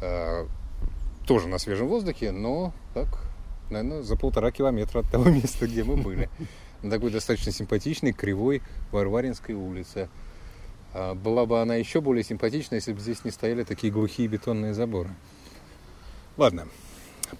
[0.00, 0.46] э,
[1.26, 3.08] тоже на свежем воздухе, но так,
[3.70, 6.30] наверное, за полтора километра от того места, где мы были.
[6.82, 10.08] На такой достаточно симпатичной, кривой Варваринской улице.
[10.92, 14.74] А была бы она еще более симпатична, если бы здесь не стояли такие глухие бетонные
[14.74, 15.10] заборы.
[16.36, 16.68] Ладно,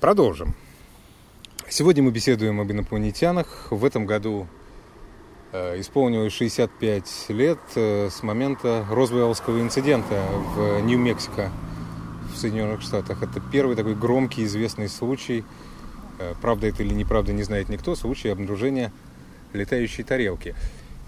[0.00, 0.56] продолжим.
[1.70, 3.68] Сегодня мы беседуем об инопланетянах.
[3.70, 4.46] В этом году
[5.50, 10.22] э, исполнилось 65 лет э, с момента Розвеллского инцидента
[10.54, 11.50] в Нью-Мексико
[12.32, 13.22] в Соединенных Штатах.
[13.22, 15.42] Это первый такой громкий известный случай,
[16.18, 18.92] э, правда это или неправда, не знает никто, случай обнаружения
[19.54, 20.54] летающей тарелки.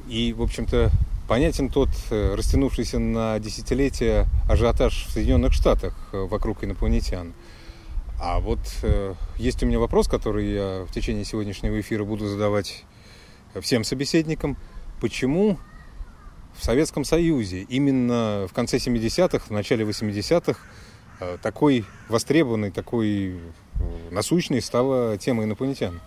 [0.09, 0.91] И, в общем-то,
[1.29, 7.35] понятен тот растянувшийся на десятилетия ажиотаж в Соединенных Штатах вокруг инопланетян.
[8.19, 12.85] А вот э, есть у меня вопрос, который я в течение сегодняшнего эфира буду задавать
[13.61, 14.57] всем собеседникам.
[15.01, 15.59] Почему
[16.57, 20.59] в Советском Союзе именно в конце 70-х, в начале 80-х
[21.21, 23.39] э, такой востребованной, такой э,
[24.11, 26.01] насущной стала тема инопланетян?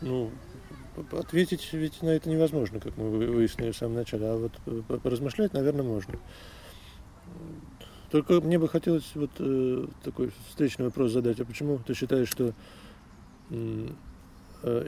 [0.00, 0.30] Ну,
[1.12, 4.98] ответить ведь на это невозможно, как мы вы- выяснили в самом начале, а вот э,
[4.98, 6.14] поразмышлять, наверное, можно.
[8.16, 11.38] Только мне бы хотелось вот э, такой встречный вопрос задать.
[11.38, 12.54] А почему ты считаешь, что
[13.50, 13.88] э,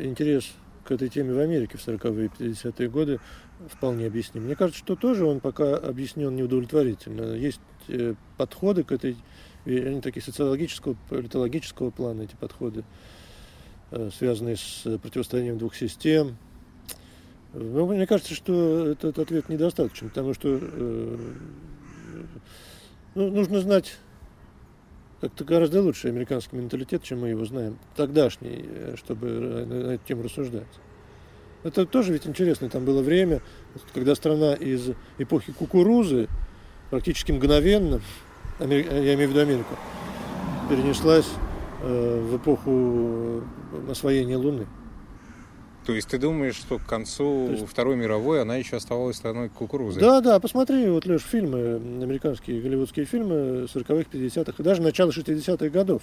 [0.01, 0.51] интерес
[0.85, 3.21] к этой теме в Америке в 40-е и 50-е годы
[3.69, 4.45] вполне объясним?
[4.45, 7.35] Мне кажется, что тоже он пока объяснен неудовлетворительно.
[7.35, 9.19] Есть э, подходы к этой,
[9.67, 12.83] они такие социологического, политологического плана, эти подходы
[13.91, 16.39] э, связанные с противостоянием двух систем.
[17.53, 21.19] Но мне кажется, что этот ответ недостаточен, потому что э,
[23.15, 23.97] ну, нужно знать
[25.21, 30.07] как-то гораздо лучше американский менталитет, чем мы его знаем, тогдашний, э, чтобы э, на эту
[30.07, 30.67] тему рассуждать.
[31.65, 33.43] Это тоже ведь интересно, там было время,
[33.93, 36.29] когда страна из эпохи кукурузы
[36.91, 38.01] практически мгновенно,
[38.61, 39.75] Амери- я имею в виду Америку,
[40.71, 41.29] перенеслась
[41.83, 44.67] э, в эпоху э, освоения Луны.
[45.89, 49.99] То есть ты думаешь, что к концу есть- Второй мировой она еще оставалась страной кукурузы?
[49.99, 55.71] Да, да, посмотри, вот, Леш, фильмы, американские голливудские фильмы 40-х, 50-х, и даже начало 60-х
[55.71, 56.03] годов.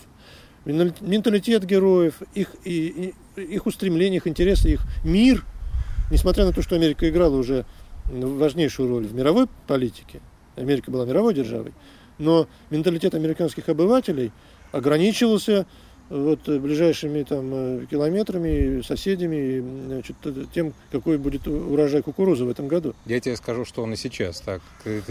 [0.65, 5.45] Ментали- Менталитет героев, их, и, и- их устремления, их интересы, их мир,
[6.09, 7.63] несмотря на то, что Америка играла уже
[8.05, 10.19] важнейшую роль в мировой политике,
[10.55, 11.75] Америка была мировой державой,
[12.17, 14.31] но менталитет американских обывателей
[14.71, 15.67] ограничивался
[16.09, 22.49] вот э, ближайшими там э, километрами, соседями, значит, э, тем, какой будет урожай кукурузы в
[22.49, 22.93] этом году.
[23.05, 24.61] Я тебе скажу, что он и сейчас так,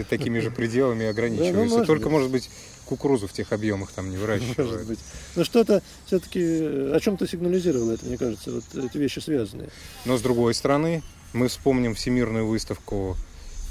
[0.08, 1.56] такими же пределами ограничивается.
[1.56, 2.12] ну, может Только, быть.
[2.12, 2.50] может быть,
[2.86, 4.86] кукурузу в тех объемах там не Может выращивают.
[4.86, 4.98] быть.
[5.36, 9.70] Но что-то все-таки о чем-то сигнализировало это, мне кажется, вот эти вещи связанные.
[10.04, 11.02] Но с другой стороны,
[11.32, 13.16] мы вспомним всемирную выставку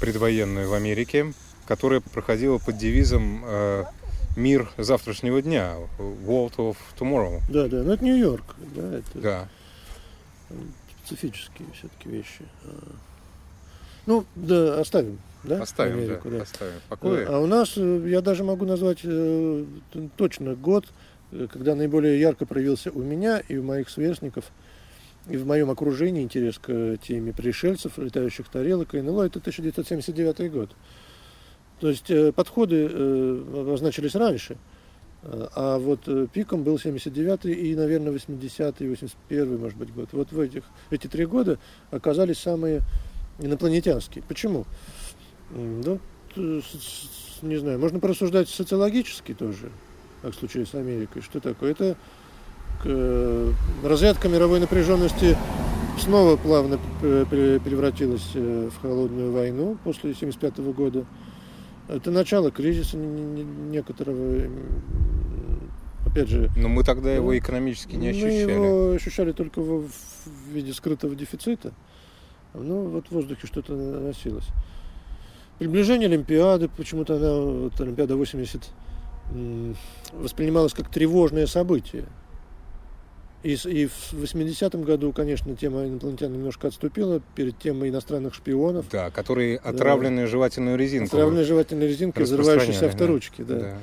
[0.00, 1.32] предвоенную в Америке,
[1.66, 3.84] которая проходила под девизом э,
[4.36, 7.40] «Мир завтрашнего дня» World of Tomorrow.
[7.50, 9.48] Да, да, но это Нью-Йорк, да, это Да.
[11.04, 12.44] специфические все-таки вещи.
[12.64, 12.92] А.
[14.06, 15.62] Ну, да, оставим, да?
[15.62, 17.26] Оставим, Америку, да, оставим в покое.
[17.26, 19.64] А у нас, э, я даже могу назвать э,
[20.16, 20.86] точно год,
[21.32, 24.44] э, когда наиболее ярко проявился у меня и у моих сверстников,
[25.28, 30.70] и в моем окружении интерес к теме пришельцев, летающих тарелок и НЛО, это 1979 год.
[31.80, 34.56] То есть э, подходы э, обозначились раньше,
[35.22, 40.08] э, а вот э, пиком был 79 и, наверное, 80-й, 81 может быть, год.
[40.12, 41.58] Вот в этих, эти три года
[41.90, 42.82] оказались самые
[43.40, 44.22] инопланетянские.
[44.26, 44.64] Почему?
[46.34, 49.70] С- не знаю, можно порассуждать социологически тоже,
[50.22, 51.22] как случае с Америкой.
[51.22, 51.72] Что такое?
[51.72, 51.96] Это
[52.84, 55.36] э, разрядка мировой напряженности
[55.98, 61.04] снова плавно превратилась э, в холодную войну после 1975 года.
[61.88, 64.48] Это начало кризиса не- не- некоторого,
[66.06, 68.50] опять же, Но мы тогда его экономически не мы ощущали.
[68.52, 69.88] его ощущали только в,
[70.52, 71.72] виде скрытого дефицита.
[72.54, 74.46] Ну, вот в воздухе что-то носилось.
[75.58, 78.62] Приближение Олимпиады, почему-то она, вот Олимпиада 80,
[79.32, 79.76] м,
[80.12, 82.04] воспринималась как тревожное событие.
[83.44, 88.86] И, и в 80-м году, конечно, тема инопланетян немножко отступила перед темой иностранных шпионов.
[88.90, 91.14] Да, которые отравленную жевательную резинку.
[91.14, 92.86] Отравленной жевательной резинкой, взрывающейся да.
[92.86, 93.42] авторучки.
[93.42, 93.58] Да.
[93.58, 93.78] Да.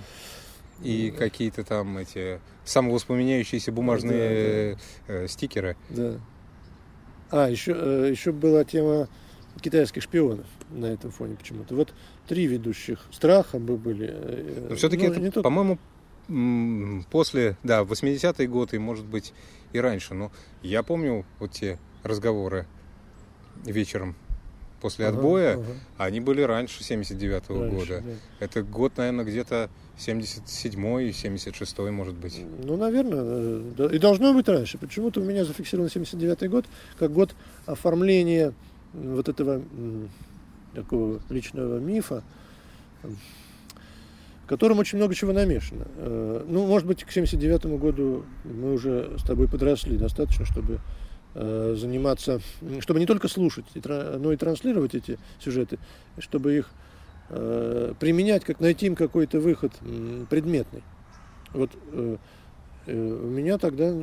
[0.81, 5.77] И какие-то там эти самовоспламеняющиеся бумажные э, стикеры.
[5.89, 6.15] Да.
[7.29, 9.07] А, еще, э, еще была тема
[9.61, 11.75] китайских шпионов на этом фоне почему-то.
[11.75, 11.93] Вот
[12.27, 14.09] три ведущих страха бы были.
[14.11, 15.77] э, Но все-таки ну, это, только- по-моему,
[17.09, 19.33] после, да, 80-е годы, и, может быть,
[19.73, 20.13] и раньше.
[20.13, 22.65] Но я помню вот те разговоры
[23.65, 24.15] вечером
[24.81, 25.65] после Ага, отбоя, ага.
[25.97, 28.03] они были раньше 79-го Раньше, года.
[28.03, 28.45] да.
[28.45, 32.41] Это год, наверное, где-то 77-й, 76-й, может быть.
[32.63, 33.85] Ну, наверное, э, да.
[33.87, 34.79] и должно быть раньше.
[34.79, 36.65] Почему-то у меня зафиксирован 79 год
[36.97, 37.35] как год
[37.67, 38.53] оформления
[38.93, 39.61] вот этого
[40.73, 42.23] такого личного мифа,
[44.51, 45.85] котором очень много чего намешано.
[45.95, 50.81] Э, Ну, может быть, к 79 году мы уже с тобой подросли достаточно, чтобы
[51.35, 52.41] э, заниматься,
[52.81, 55.79] чтобы не только слушать, но и транслировать эти сюжеты,
[56.17, 56.69] чтобы их
[57.29, 59.71] э, применять, как найти им какой-то выход
[60.29, 60.83] предметный.
[61.53, 62.17] Вот у
[62.91, 63.93] меня тогда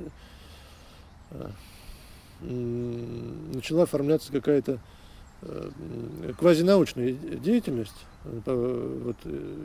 [2.41, 4.79] начала оформляться какая-то
[6.39, 9.57] квазинаучная деятельность э, по, вот, э,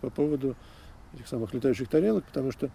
[0.00, 0.54] по поводу
[1.14, 2.70] этих самых летающих тарелок, потому что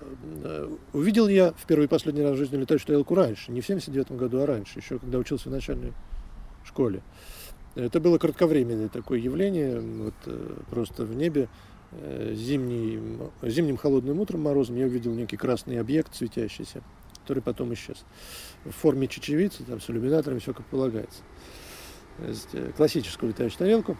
[0.00, 3.66] э, увидел я в первый и последний раз в жизни летающую тарелку раньше, не в
[3.66, 5.92] 79 году, а раньше, еще когда учился в начальной
[6.64, 7.02] школе.
[7.74, 11.48] Это было кратковременное такое явление, вот э, просто в небе
[11.92, 16.82] э, зимним, холодным утром морозом я увидел некий красный объект светящийся,
[17.22, 18.04] который потом исчез.
[18.64, 21.20] В форме чечевицы, там, с иллюминаторами, все как полагается.
[22.20, 23.96] Э, классическую летающую тарелку.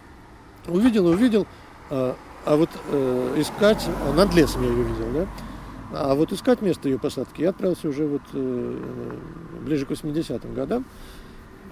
[0.66, 1.46] Увидел, увидел,
[1.88, 5.26] а, а вот э, искать, а над лесом я ее видел, да?
[5.92, 9.16] А вот искать место ее посадки я отправился уже вот э,
[9.64, 10.84] ближе к 80-м годам,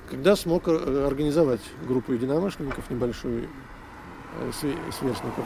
[0.08, 3.48] когда смог организовать группу единомышленников небольшую,
[4.52, 5.44] све- сверстников.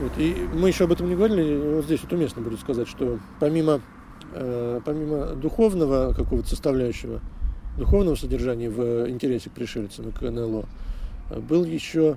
[0.00, 0.12] Вот.
[0.16, 3.80] И мы еще об этом не говорили, вот здесь вот уместно будет сказать, что помимо,
[4.32, 7.20] э, помимо духовного какого-то составляющего,
[7.76, 10.66] духовного содержания в интересе к пришельцам и к НЛО,
[11.30, 12.16] э, был еще,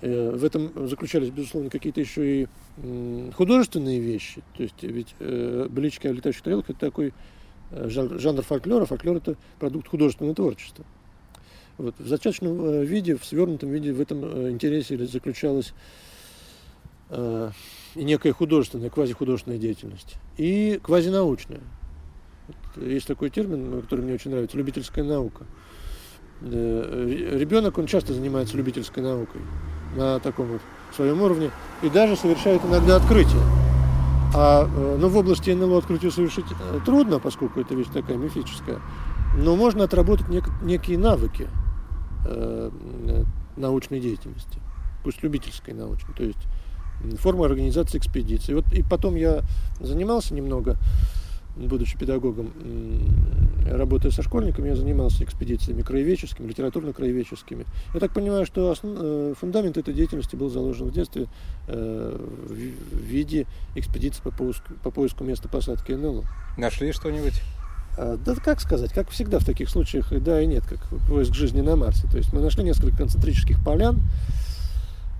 [0.00, 2.48] э, в этом заключались, безусловно, какие-то еще и
[3.36, 4.42] художественные вещи.
[4.56, 7.12] То есть ведь э, «Бличка летающих тарелок» это такой
[7.70, 8.86] э, жанр, жанр фольклора.
[8.86, 10.84] Фольклор– это продукт художественного творчества.
[11.76, 11.94] Вот.
[11.98, 15.74] В зачаточном э, виде, в свернутом виде в этом э, интересе заключалась
[17.10, 17.50] э,
[17.94, 21.60] некая художественная, квазихудожественная деятельность, и квазинаучная.
[22.76, 25.44] Есть такой термин, который мне очень нравится, любительская наука.
[26.42, 29.40] Э, ре- Ребенок, он часто занимается любительской наукой
[29.96, 30.60] на таком вот
[30.94, 31.50] своем уровне
[31.82, 33.42] и даже совершает иногда открытия.
[34.34, 38.80] А, э, ну, в области НЛО открытие совершить э, трудно, поскольку это вещь такая мифическая.
[39.36, 41.48] Но можно отработать нек- некие навыки
[42.26, 42.70] э,
[43.56, 44.58] научной деятельности,
[45.04, 46.38] пусть любительской научной, то есть
[47.20, 48.54] форма организации экспедиции.
[48.54, 49.42] Вот и потом я
[49.80, 50.76] занимался немного,
[51.56, 52.50] будучи педагогом,
[53.70, 57.64] работая со школьниками, я занимался экспедициями краеведческими, литературно-краеведческими.
[57.94, 61.26] Я так понимаю, что основ- э, фундамент этой деятельности был заложен в детстве
[61.66, 66.24] э, в ви- в виде экспедиции по поиску, по поиску места посадки НЛО.
[66.58, 67.40] Нашли что-нибудь?
[67.96, 71.32] А, Да как сказать, как всегда в таких случаях, и да и нет, как поиск
[71.34, 72.06] жизни на Марсе.
[72.08, 74.00] То есть мы нашли несколько концентрических полян э,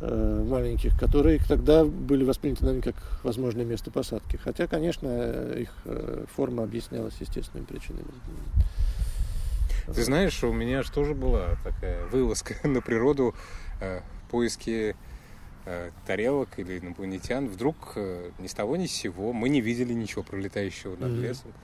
[0.01, 4.37] маленьких, которые тогда были восприняты нами как возможное место посадки.
[4.37, 8.05] Хотя, конечно, э, их э, форма объяснялась естественными причинами.
[9.95, 13.35] Ты знаешь, у меня же тоже была такая вылазка на природу,
[13.81, 14.97] э, поиски
[15.67, 17.47] э, тарелок или инопланетян.
[17.49, 21.53] Вдруг э, ни с того ни с сего мы не видели ничего пролетающего над лесом.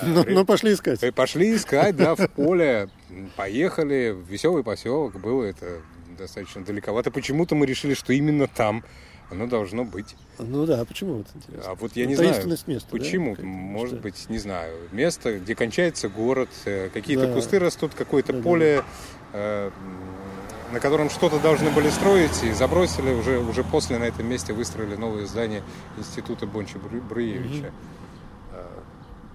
[0.00, 1.14] А, Ну, ре- ну, пошли искать.
[1.14, 2.88] Пошли искать, да, в поле.
[3.36, 5.20] Поехали, в веселый поселок.
[5.20, 5.82] Было это
[6.16, 7.10] достаточно далековато.
[7.10, 8.84] Почему-то мы решили, что именно там
[9.30, 10.14] оно должно быть.
[10.38, 11.70] Ну да, почему вот интересно?
[11.70, 12.98] А вот я Ну, не знаю, места, да?
[12.98, 13.34] почему.
[13.34, 14.02] Как- Может что?
[14.02, 14.76] быть, не знаю.
[14.92, 17.32] Место, где кончается город, э, какие-то Да.
[17.34, 18.42] кусты растут, какое-то Да-да.
[18.44, 18.84] поле,
[19.32, 23.12] э, м, на котором что-то должны были строить, и забросили.
[23.12, 25.62] Уже, уже после на этом месте выстроили новое здание
[25.96, 27.72] Института Бонча Бруевича.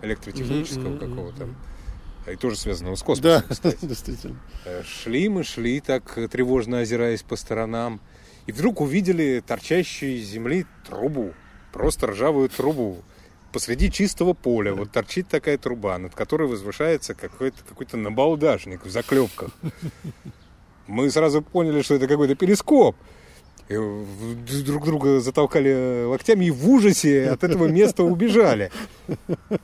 [0.04, 1.46] Электротехнического Мгм, мгм, какого-то.
[1.46, 1.56] мгм.
[2.32, 3.78] И тоже связанного с космосом, Да, кстати.
[3.86, 4.40] действительно.
[4.66, 8.02] Э, Шли мы, шли так, тревожно озираясь по сторонам.
[8.48, 11.34] И вдруг увидели торчащую из земли трубу.
[11.74, 13.04] Просто ржавую трубу.
[13.52, 19.52] Посреди чистого поля вот торчит такая труба, над которой возвышается какой-то какой набалдажник в заклепках.
[20.86, 22.96] Мы сразу поняли, что это какой-то перископ.
[23.70, 28.72] Друг друга затолкали локтями и в ужасе от этого места убежали.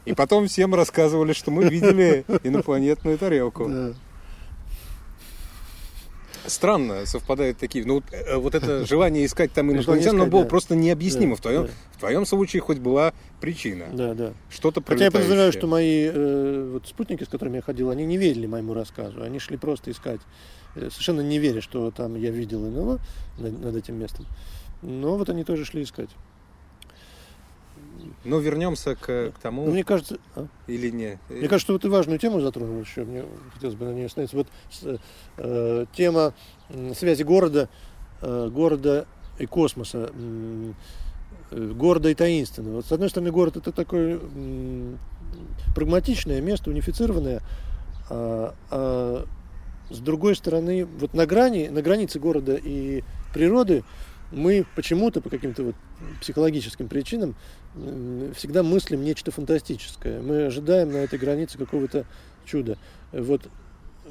[0.06, 3.70] И потом всем рассказывали, что мы видели инопланетную тарелку.
[3.70, 3.94] Да.
[6.46, 7.86] Странно совпадают такие.
[7.86, 10.50] Ну, вот, э, это желание искать там инопланетян, оно было да.
[10.50, 11.32] просто необъяснимо.
[11.32, 11.72] Да, в, твоем, да.
[11.92, 13.86] в твоем случае хоть была причина.
[13.94, 14.34] Да, да.
[14.50, 18.18] Что-то Хотя я подозреваю, что мои э, вот спутники, с которыми я ходил, они не
[18.18, 19.24] верили моему рассказу.
[19.24, 20.22] Они шли просто искать,
[20.76, 23.00] э, совершенно не веря, что там я видел НЛО
[23.40, 24.26] над, над этим местом.
[24.82, 26.10] Но вот они тоже шли искать.
[28.24, 30.48] Но вернемся к, к тому, Ну, мне кажется, а?
[30.68, 31.20] или не.
[31.30, 33.04] Мне кажется, что вот ты важную тему затронул еще.
[33.04, 33.24] Мне
[33.54, 34.38] хотелось бы на ней остановиться.
[34.38, 34.48] Вот
[35.38, 36.34] э, тема
[36.96, 37.70] связи города,
[38.22, 39.06] э, города
[39.40, 40.72] и космоса, э,
[41.52, 42.78] города и таинственного.
[42.78, 44.98] Вот, с одной стороны, город это такое м,
[45.76, 47.42] прагматичное место, унифицированное,
[48.10, 49.26] а, а
[49.90, 53.84] с другой стороны, вот на грани, на границе города и природы
[54.32, 55.76] мы почему-то по каким-то вот
[56.22, 57.36] психологическим причинам
[58.36, 60.22] всегда мыслим нечто фантастическое.
[60.22, 62.06] Мы ожидаем на этой границе какого-то
[62.46, 62.78] чуда.
[63.12, 63.42] Вот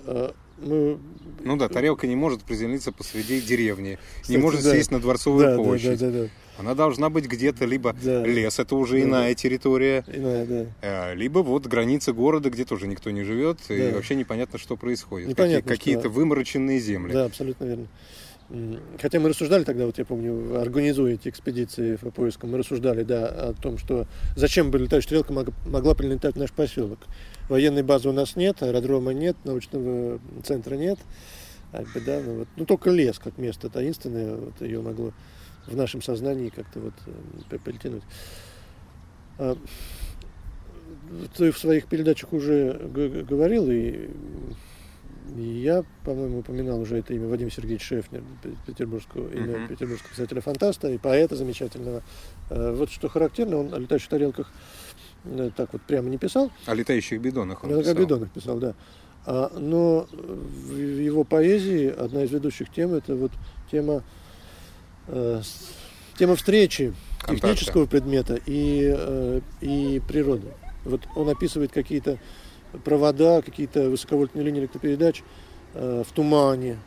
[0.06, 0.98] э, мы...
[1.44, 4.72] Ну да, тарелка не может приземлиться посреди деревни, Кстати, не может да.
[4.72, 5.98] сесть на Дворцовую Да, да, площадь.
[5.98, 6.28] да, да, да.
[6.58, 8.24] Она должна быть где-то, либо Да.
[8.24, 9.34] лес, это уже Да, иная да.
[9.34, 10.66] территория, Иная, да.
[10.82, 13.94] э, либо вот граница города, где тоже никто не живет, и Да.
[13.96, 15.28] вообще непонятно, что происходит.
[15.28, 17.12] Непонятно, Какие- Какие-то что- вымороченные земли.
[17.12, 17.86] Да, абсолютно верно.
[19.00, 23.26] Хотя мы рассуждали тогда, вот я помню, организуя эти экспедиции по поискам, мы рассуждали, да,
[23.26, 26.98] о том, что зачем бы летающая стрелка мог- могла прилетать в наш поселок.
[27.48, 30.98] Военной базы у нас нет, аэродрома нет, научного центра нет.
[31.72, 35.12] Да, ну, вот, ну, только лес как место таинственное, вот ее могло
[35.66, 37.10] в нашем сознании как-то вот э,
[37.48, 38.02] п- притянуть.
[39.38, 39.56] А,
[41.36, 42.74] Ты в своих передачах уже
[43.28, 44.10] говорил, и
[45.36, 49.68] и я, по-моему, упоминал уже это имя Вадим Сергеевич Шефнер, пе- петербургского, имя Мгм.
[49.68, 52.02] петербургского писателя-фантаста и поэта замечательного.
[52.50, 54.52] Э, Вот что характерно, он о летающих тарелках
[55.24, 57.92] э, так вот прямо не писал, О летающих бидонах он я писал.
[57.92, 58.74] о бидонах писал, да.
[59.24, 63.30] А, но в его поэзии одна из ведущих тем это вот
[63.70, 64.02] тема,
[65.06, 65.40] э,
[66.18, 67.48] тема встречи Контакта.
[67.54, 70.48] технического предмета и, э, и природы.
[70.84, 72.18] Вот он описывает какие-то
[72.84, 75.22] провода, какие-то высоковольтные линии электропередач
[75.74, 76.78] э, в тумане,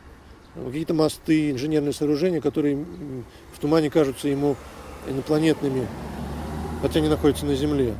[0.54, 2.84] какие-то мосты, инженерные сооружения, которые
[3.54, 4.56] в тумане кажутся ему
[5.08, 5.86] инопланетными,
[6.82, 7.94] хотя они находятся на Земле.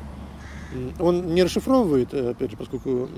[0.98, 3.08] Он не расшифровывает, э, опять же, поскольку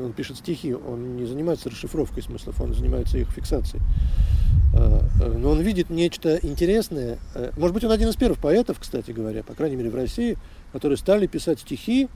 [0.00, 3.82] он пишет стихи, он не занимается расшифровкой смыслов, он занимается их фиксацией.
[4.74, 5.00] Э,
[5.36, 7.18] Но он видит нечто интересное.
[7.56, 10.38] Может быть, он один из первых поэтов, кстати говоря, по крайней мере в России,
[10.72, 12.08] которые стали писать стихи,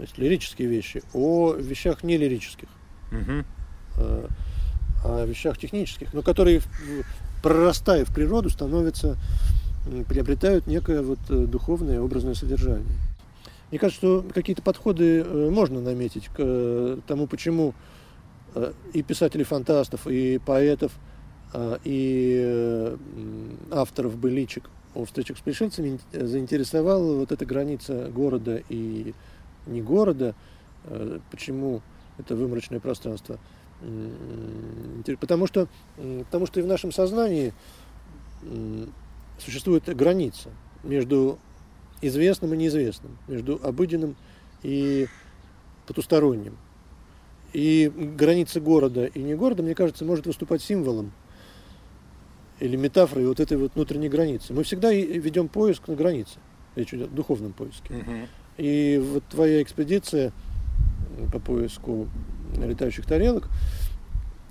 [0.00, 2.68] то есть лирические вещи, о вещах не лирических,
[3.10, 3.44] Мгм.
[3.98, 4.28] э,
[5.04, 6.62] о вещах технических, но которые,
[7.42, 9.18] прорастая в природу, становятся,
[10.08, 12.96] приобретают некое вот э, духовное, образное содержание.
[13.70, 17.74] Мне кажется, что какие-то подходы э, можно наметить к тому, почему
[18.94, 20.92] и писателей-фантастов, и поэтов,
[21.84, 22.96] и
[23.70, 29.14] авторов быличек о встречах с пришельцами ин- заинтересовала вот эта граница города и
[29.66, 30.34] не города,
[30.84, 31.82] э, почему
[32.18, 33.38] это выморочное пространство.
[35.20, 37.54] Потому что, потому что и в нашем сознании
[39.38, 40.50] существует граница
[40.84, 41.38] между
[42.02, 44.16] известным и неизвестным, между обыденным
[44.62, 45.08] и
[45.86, 46.58] потусторонним.
[47.54, 51.12] И граница города и не города, мне кажется, может выступать символом
[52.58, 54.52] или метафорой вот этой вот внутренней границы.
[54.52, 56.38] Мы всегда ведем поиск на границе,
[56.76, 57.94] речь идет о духовном поиске.
[57.94, 58.28] Мгм.
[58.56, 60.32] И вот твоя экспедиция
[61.32, 62.08] по поиску
[62.56, 63.48] летающих тарелок,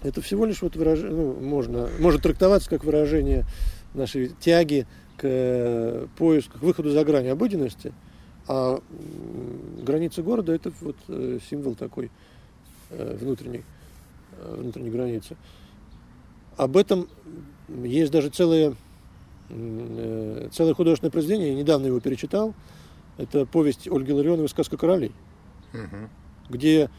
[0.01, 3.45] это всего лишь вот выражение, ну, можно, может трактоваться как выражение
[3.93, 4.87] нашей тяги
[5.17, 7.93] к э, поиску, к выходу за грань обыденности,
[8.47, 8.81] а
[9.83, 12.09] граница города это вот э, символ такой
[12.91, 13.63] э, внутренней,
[14.41, 15.35] внутренней границы.
[16.55, 17.07] Об этом
[17.83, 18.75] есть даже целое,
[19.49, 22.53] целое художественное произведение, я недавно его перечитал,
[23.19, 25.11] это повесть Ольги Ларионовой «Сказка королей»,
[25.73, 26.09] Мгм.
[26.49, 26.89] где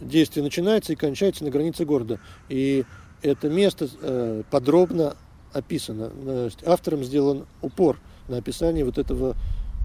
[0.00, 2.18] действие начинается и кончается на границе города.
[2.48, 2.84] И
[3.22, 5.16] это место э, подробно
[5.52, 6.10] описано.
[6.66, 7.98] Автором сделан упор
[8.28, 9.34] на описание вот этого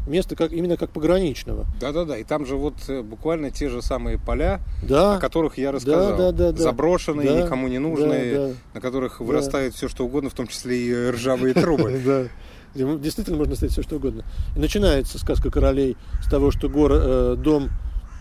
[0.08, 1.66] места как, именно как пограничного.
[1.80, 5.72] Да-да-да, и там же вот э, буквально те же самые поля, Да, о которых я
[5.72, 6.18] рассказал.
[6.18, 6.62] да, да, да.
[6.64, 8.54] Заброшенные, Да, никому не нужные, да, да.
[8.74, 12.30] на которых вырастает все что угодно, в том числе и ржавые трубы.
[12.74, 14.24] Где Действительно можно ставить все что угодно.
[14.56, 17.70] И начинается сказка королей с того, что горо- э, дом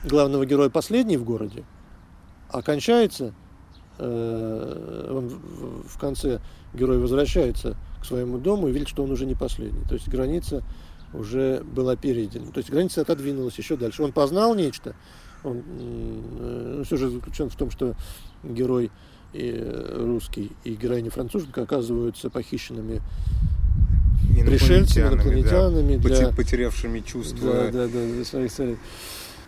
[0.04, 1.64] главного героя последний в городе,
[2.50, 3.32] а кончается
[3.98, 6.40] э, он в- конце
[6.74, 9.84] герой возвращается к своему дому и видит, что он уже не последний.
[9.86, 10.62] То есть граница
[11.14, 12.50] уже была перейдена.
[12.52, 14.02] То есть граница отодвинулась еще дальше.
[14.02, 14.94] Он познал нечто.
[15.44, 17.94] Он, э, же заключен в том, что
[18.42, 18.90] герой
[19.34, 23.00] э, русский и героиня француженка оказываются похищенными
[24.40, 28.76] пришельцами, инопланетянами да, для, поте- потерявшими чувство, да, да, да, для своих целей.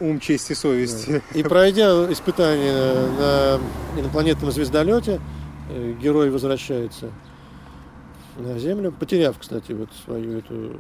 [0.01, 1.09] ум, честь и совесть.
[1.35, 3.61] И пройдя испытание на
[3.99, 5.21] инопланетном звездолете,
[5.71, 7.11] э, герой возвращается
[8.37, 10.77] на землю, потеряв, кстати, вот свою эту э,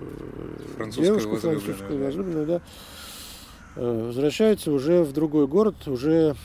[0.77, 2.05] Французскую девушку, французскую да.
[2.05, 2.61] возлюбленную, да,
[3.77, 6.37] Э, возвращается уже в другой город, уже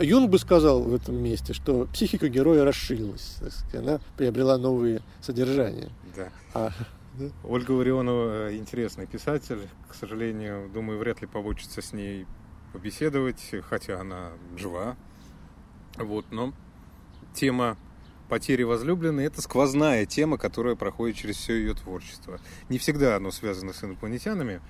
[0.00, 5.02] Юнг бы сказал в этом месте, что психика героя расширилась, так сказать, она приобрела новые
[5.20, 5.90] содержания.
[6.16, 6.28] Да.
[6.54, 6.70] А,
[7.44, 9.68] Ольга Ларионова э, интересный писатель.
[9.88, 12.26] К сожалению, думаю, вряд ли получится с ней
[12.72, 14.96] побеседовать, хотя она жива.
[15.96, 16.52] Вот, но
[17.34, 17.76] тема
[18.28, 22.40] потери возлюбленной– это сквозная тема, которая проходит через все ее творчество.
[22.68, 24.60] Не всегда оно связано с инопланетянами,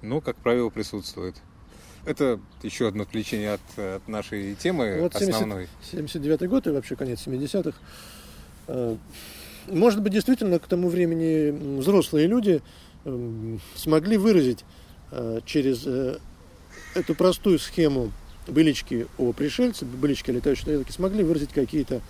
[0.00, 1.36] но, как правило, присутствует.
[2.04, 5.68] Это еще одно отвлечение от, от нашей темы Вот 70 основной.
[5.90, 7.76] 79 год и вообще конец 70-х.
[8.66, 8.96] Э,
[9.68, 12.60] Может быть, действительно, к тому времени взрослые люди
[13.04, 14.64] м, смогли выразить
[15.12, 16.18] э, через э,
[16.94, 18.10] эту простую схему
[18.48, 22.00] былички о пришельце, былички о летающей тарелке, смогли выразить какие-то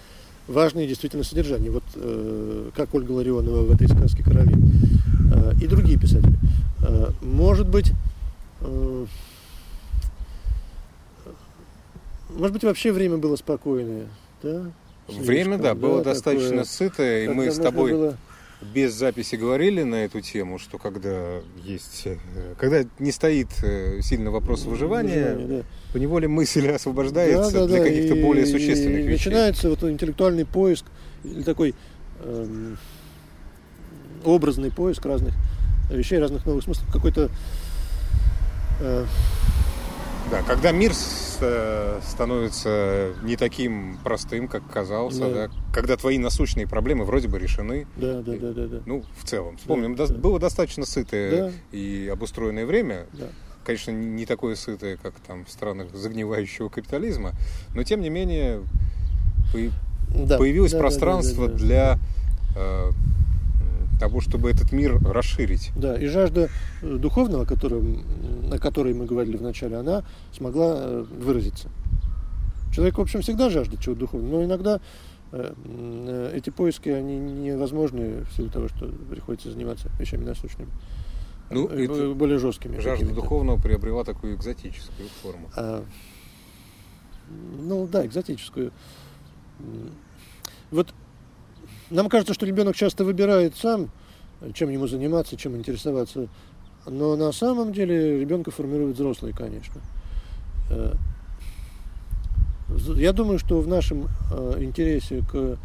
[0.49, 1.71] важные действительно содержания.
[1.71, 4.73] Вот э, как Ольга Ларионова в этой сказке «Каролин»
[5.35, 6.35] э, и другие писатели.
[6.81, 7.93] Э, Может быть,
[8.63, 9.07] э,
[12.37, 14.07] может быть, вообще время было спокойное,
[14.43, 14.71] да?
[15.09, 18.17] Время, да, Слишком, было такое, достаточно сытое, и мы с тобой было-
[18.75, 22.17] без записи говорили на эту тему, что когда есть, э,
[22.59, 25.65] когда не стоит э, сильно вопрос выживания, Выживание, да.
[25.93, 29.31] поневоле мысль освобождается Да, да, для да, каких-то и- более существенных и вещей.
[29.31, 30.85] Начинается вот интеллектуальный поиск,
[31.25, 31.75] или такой
[32.23, 32.79] эм,
[34.25, 35.35] образный поиск разных
[35.91, 36.87] вещей, разных новых смыслов.
[36.93, 37.31] Какой-то
[38.81, 39.05] э,
[40.31, 40.93] Да, когда мир
[41.43, 45.49] э, становится не таким простым, как казался, Да.
[45.49, 48.81] да, когда твои насущные проблемы вроде бы решены, да, да, да, да, да.
[48.87, 49.57] ну, в целом.
[49.57, 50.19] Вспомним, Да, до- да.
[50.19, 51.53] было достаточно сытое Да.
[51.73, 53.27] и обустроенное время, да.
[53.65, 57.33] конечно, не такое сытое, как там в странах загнивающего капитализма,
[57.75, 58.61] но тем не менее
[59.53, 61.65] по- Да, появилось да, да, пространство да, да, да.
[61.65, 61.99] для
[62.57, 62.91] э,
[64.03, 65.71] того, чтобы этот мир расширить.
[65.77, 66.49] Да, и жажда
[66.83, 68.03] э, духовного, которым-
[68.53, 71.69] о которой мы говорили в начале, она смогла э, выразиться.
[72.75, 74.81] Человек, в общем, всегда жаждет чего-то духовного, но иногда
[75.31, 80.71] э, эти поиски, они невозможны в силу того, что приходится заниматься вещами насущными.
[81.51, 81.69] Ну,
[82.15, 82.81] более жесткими.
[82.81, 85.49] Жажда духовного приобрела такую экзотическую форму.
[85.55, 85.85] А,
[87.61, 88.73] ну да, экзотическую.
[90.73, 90.93] Вот
[91.93, 93.91] нам кажется, что ребенок часто выбирает сам,
[94.55, 96.29] чем ему заниматься, чем интересоваться.
[96.87, 99.81] Но на самом деле ребенка формирует взрослый, конечно.
[100.71, 100.95] Э,
[102.97, 105.59] Я думаю, что в нашем э, интересе к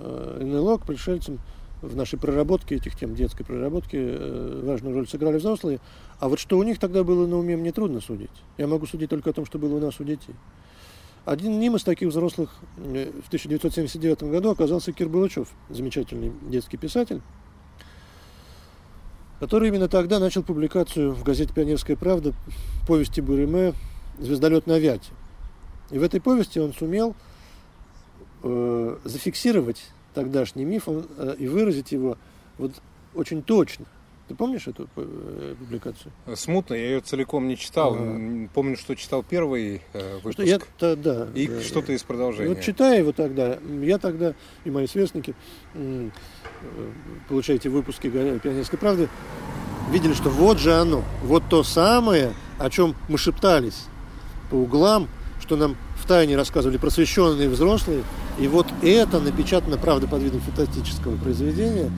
[0.00, 1.38] э, НЛО, к пришельцам,
[1.82, 4.16] в нашей проработке этих тем, детской проработке,
[4.62, 5.80] важную роль сыграли взрослые.
[6.18, 8.30] А вот что у них тогда было на уме, мне трудно судить.
[8.56, 10.34] Я могу судить только о том, что было у нас у детей.
[11.24, 17.22] Один из таких взрослых э, в 1979 году оказался Кир Булычев, замечательный детский писатель,
[19.40, 22.34] который именно тогда начал публикацию в газете «Пионерская правда»
[22.86, 23.72] повести Буриме
[24.18, 25.12] «Звездолет на Вяте».
[25.90, 27.16] И в этой повести он сумел
[28.42, 32.18] э, зафиксировать тогдашний миф он, э, и выразить его
[32.58, 32.72] вот
[33.14, 33.86] очень точно.
[34.26, 36.10] Ты помнишь эту э, публикацию?
[36.34, 37.94] Смутно, я ее целиком не читал.
[37.94, 40.32] М, Помню, что читал первый э, выпуск.
[40.34, 42.48] Что я то- да, И да, что-то из продолжения.
[42.54, 44.32] Вот читая его тогда, я тогда
[44.64, 45.34] и мои сверстники,
[45.74, 46.08] э,
[47.28, 49.08] получаете выпуски «Га- «Пионерской правды»,
[49.90, 53.84] видели, что вот же оно, вот то самое, о чем мы шептались
[54.50, 55.06] по углам,
[55.42, 58.02] что нам в тайне рассказывали просвещенные взрослые,
[58.38, 61.90] и вот это напечатано, правда, под видом фантастического произведения,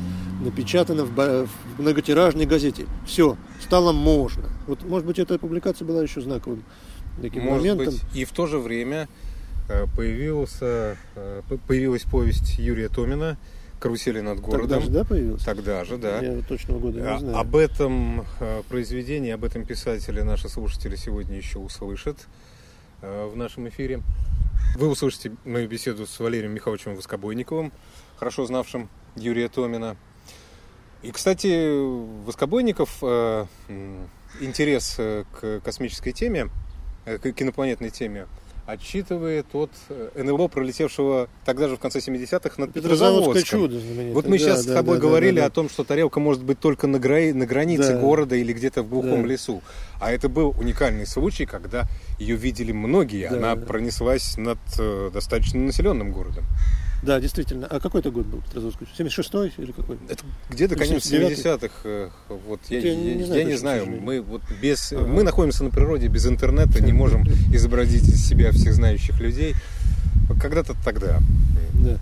[0.47, 1.11] напечатано в,
[1.47, 2.86] в многотиражной газете.
[3.05, 4.44] Все, стало можно.
[4.66, 6.62] Вот, может быть, эта публикация была еще знаковым
[7.20, 7.86] таким Может моментом.
[7.94, 9.09] быть, и в то же время
[9.68, 13.36] э, появился, э, появилась повесть Юрия Томина
[13.80, 14.82] «Карусели над Тогда городом».
[14.82, 15.44] же, да, появился?
[15.44, 16.20] Тогда же, да.
[16.20, 17.36] Я точного года не А- знаю.
[17.38, 22.26] Об этом э, произведении, об этом писателе наши слушатели сегодня еще услышат
[23.03, 24.01] в нашем эфире.
[24.76, 27.70] Вы услышите мою беседу с Валерием Михайловичем Воскобойниковым,
[28.16, 29.97] хорошо знавшим Юрия Томина.
[31.03, 31.78] И, кстати,
[32.24, 33.47] Воскобойников э,
[34.40, 36.49] интерес э, к космической теме,
[37.05, 38.26] э, к инопланетной теме,
[38.66, 43.42] отчитывает от э, НЛО, пролетевшего тогда же в конце 70-х над Петрозаводском.
[43.44, 44.14] чудо знаменитое.
[44.14, 45.47] Вот мы Да, сейчас да, с тобой да, да, говорили да, да.
[45.47, 48.01] о том, что тарелка может быть только на, гра- на границе Да.
[48.01, 49.28] города или где-то в глухом Да.
[49.28, 49.62] лесу.
[50.01, 51.84] А это был уникальный случай, когда
[52.18, 53.28] ее видели многие.
[53.28, 53.64] Да, Она да.
[53.64, 56.44] пронеслась над э, достаточно населенным городом.
[57.07, 57.66] Да, действительно.
[57.68, 58.86] А какой это год был Петрозаводский?
[58.98, 59.96] 76-й или какой?
[60.09, 61.34] Это где-то конец 79-й.
[61.34, 61.70] 70-х.
[61.84, 62.09] э,
[62.48, 63.86] Вот я, Я я- не я знаю не точно, к знаю.
[64.02, 65.07] Мы вот без Ага.
[65.07, 67.22] мы находимся на природе без интернета, не можем
[67.54, 69.54] изобразить из себя всех знающих людей.
[70.40, 71.20] Когда-то тогда.
[71.74, 71.98] Да.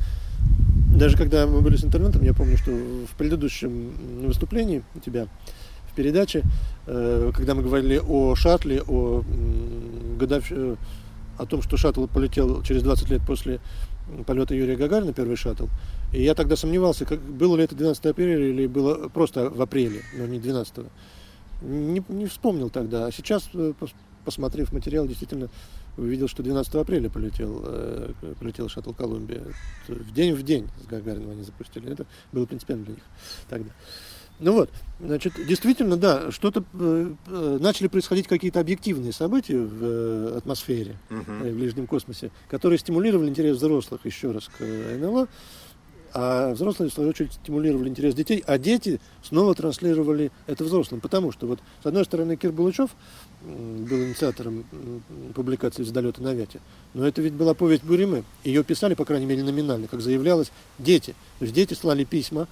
[0.96, 3.90] даже когда мы были с интернетом, я помню, что в предыдущем
[4.26, 5.26] выступлении у тебя
[5.92, 6.42] в передаче,
[6.86, 9.22] э, когда мы говорили о шаттле, о
[10.20, 10.76] э,
[11.36, 13.58] о том, что шаттл полетел через 20 лет после
[14.26, 15.66] полета Юрия Гагарина, первый шаттл,
[16.12, 20.02] и я тогда сомневался, как, было ли это 12 апреля или было просто в апреле,
[20.16, 20.86] но не 12
[21.62, 23.06] не, не вспомнил тогда.
[23.06, 23.94] А сейчас, э, пос-
[24.24, 25.48] посмотрев материал, действительно
[25.96, 29.42] увидел, что 12 апреля полетел, э, полетел шаттл Колумбия.
[29.88, 31.90] В день в день с Гагарином они запустили.
[31.90, 33.04] Это было принципиально для них
[33.48, 33.70] тогда.
[34.40, 34.70] Ну вот,
[35.00, 41.42] значит, действительно, да, что-то э, э, начали происходить какие-то объективные события в э, атмосфере Мгм.
[41.44, 45.28] э, в ближнем космосе, которые стимулировали интерес взрослых еще раз к э, НЛО,
[46.16, 51.00] а взрослые, в свою очередь, стимулировали интерес детей, а дети снова транслировали это взрослым.
[51.00, 52.90] Потому что, вот, с одной стороны, Кир Булычев
[53.42, 54.64] был инициатором
[55.34, 56.60] публикации «Звездолета на Вяте»,
[56.94, 58.22] но это ведь была повесть Буриме.
[58.44, 61.16] Ее писали, по крайней мере, номинально, как заявлялось, дети.
[61.40, 62.46] То есть дети слали письма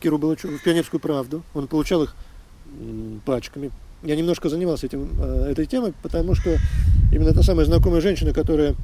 [0.00, 1.42] Киру Булычеву в «Пионерскую правду».
[1.54, 2.14] Он получал их
[3.24, 3.70] пачками.
[4.02, 6.58] Я немножко занимался этим, э, этой темой, потому что
[7.12, 8.74] именно та самая знакомая женщина, которая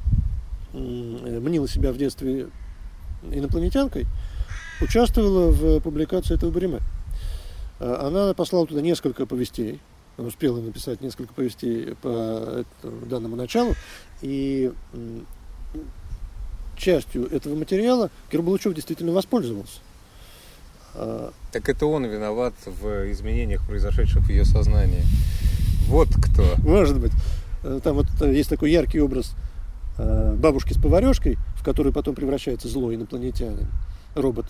[0.73, 2.47] э, мнила себя в детстве
[3.29, 4.07] инопланетянкой,
[4.81, 6.79] участвовала в публикации этого Бреме.
[7.79, 9.79] Она послала туда несколько повестей,
[10.17, 13.75] успела написать несколько повестей по данному началу,
[14.21, 14.71] и
[16.77, 19.79] частью этого материала Кирбалучев действительно воспользовался.
[20.95, 25.03] А, Так это он виноват в изменениях, произошедших в ее сознании.
[25.87, 26.55] Вот кто.
[26.63, 27.11] Может быть.
[27.63, 29.33] Э, Там вот э, есть такой яркий образ
[29.97, 33.67] э, бабушки с поварешкой, в которую потом превращается злой инопланетянин,
[34.15, 34.45] робот,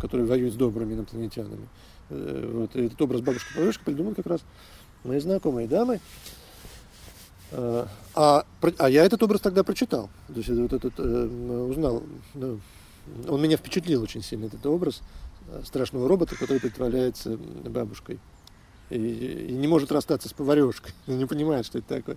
[0.00, 1.68] который воюет с добрыми инопланетянами.
[2.10, 2.76] Вот.
[2.76, 4.40] Этот образ бабушки с поварешкой придумал как раз
[5.04, 6.00] мои знакомые дамы.
[7.52, 10.10] А, а я этот образ тогда прочитал.
[10.26, 12.02] То есть вот этот узнал.
[13.28, 15.02] он меня впечатлил очень сильно, этот образ
[15.64, 18.18] страшного робота, который притворяется бабушкой
[18.90, 18.96] и,
[19.48, 22.16] и не может расстаться с поварешкой, не понимает, что это такое.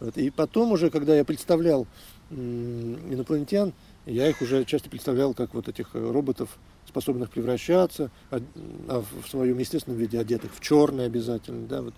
[0.00, 0.16] Вот.
[0.16, 1.86] И потом уже, когда я представлял
[2.30, 3.72] инопланетян,
[4.06, 8.40] я их уже часто представлял как вот этих э, роботов, способных превращаться, а,
[8.88, 11.94] а в своем естественном виде одетых в черное обязательно, да, вот.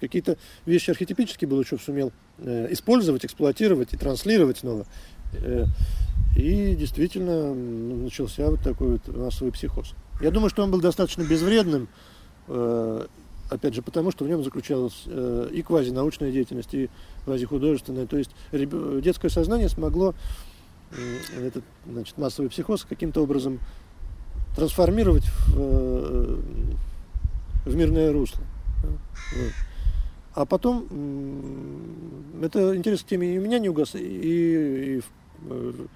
[0.00, 4.86] Какие-то вещи архетипические Булычев сумел э, использовать, эксплуатировать и транслировать снова.
[5.34, 5.64] Э,
[6.36, 9.94] и действительно м, начался вот такой вот массовый психоз.
[10.20, 11.88] Я думаю, что он был достаточно безвредным,
[12.48, 13.06] э,
[13.48, 16.90] опять же, потому что в нем заключалась э, и квазинаучная деятельность, и
[17.24, 18.06] квазихудожественная.
[18.06, 20.14] То есть детское сознание смогло
[21.38, 23.60] этот значит, массовый психоз каким-то образом
[24.56, 26.36] трансформировать в, э,
[27.66, 28.42] в мирное русло.
[30.34, 30.86] А потом
[32.42, 35.00] это интерес к теме и у меня не угас, и, и,
[35.40, 35.88] в,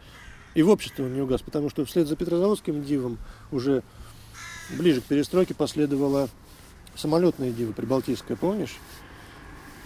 [0.55, 3.19] и в обществе он не угас, потому что вслед за Петрозаводским дивом
[3.51, 3.83] уже
[4.79, 6.29] ближе к перестройке последовала
[6.95, 8.77] самолетная дива прибалтийская, помнишь?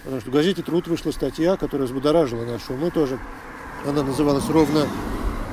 [0.03, 3.19] Потому что в газете «Труд» вышла статья, которая взбудоражила наши умы тоже.
[3.85, 4.87] Она называлась ровно...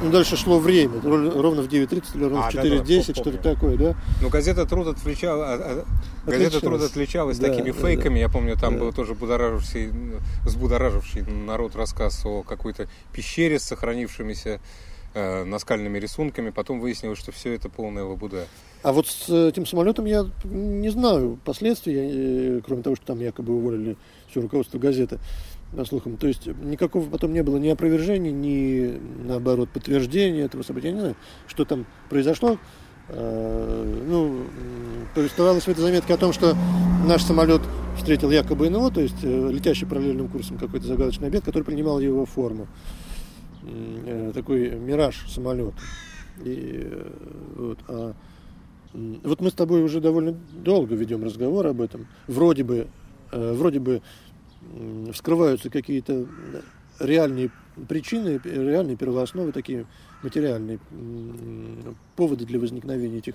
[0.03, 3.03] Ну, дальше шло время, ро- ровно в 9.30 или ровно А, в да-да, 4.10, помню.
[3.15, 3.97] что-то такое, да?
[4.21, 5.47] Ну, газета «Труд» отвлечала...
[5.55, 6.61] а- а- Газета.
[6.61, 8.19] «Труд» отличалась Да, такими да, фейками.
[8.19, 8.81] Я помню, там Да.
[8.81, 9.91] был тоже будораживший,
[10.45, 14.61] взбудораживший народ рассказ о какой-то пещере с сохранившимися
[15.17, 16.51] э, наскальными рисунками.
[16.51, 18.47] Потом выяснилось, что все это полная лабуда.
[18.83, 23.55] А вот с этим самолетом я не знаю последствий, э, кроме того, что там якобы
[23.57, 23.97] уволили
[24.31, 25.19] все руководство газеты,
[25.77, 26.17] по слухам.
[26.17, 30.89] То есть никакого потом не было ни опровержений, ни, наоборот, подтверждения этого события.
[30.89, 31.17] Я не знаю,
[31.49, 32.59] что там произошло.
[33.09, 34.47] Э, Ну, м,
[35.15, 36.57] повествовалось в этой заметке о том, что
[37.07, 37.63] наш самолет
[37.97, 42.27] встретил якобы НЛО, то есть э, летящий параллельным курсом какой-то загадочный объект, который принимал его
[42.27, 42.67] форму.
[43.67, 45.75] Э, Такой мираж самолет.
[46.45, 47.11] И, э,
[47.57, 48.15] вот, а
[48.93, 52.07] Вот мы с тобой уже довольно долго ведем разговор об этом.
[52.29, 52.87] Вроде бы,
[53.33, 54.01] э, вроде бы
[55.13, 56.27] вскрываются какие-то
[56.99, 57.51] реальные
[57.89, 59.87] причины, реальные первоосновы, такие
[60.23, 60.81] материальные
[62.17, 63.35] поводы для возникновения этих,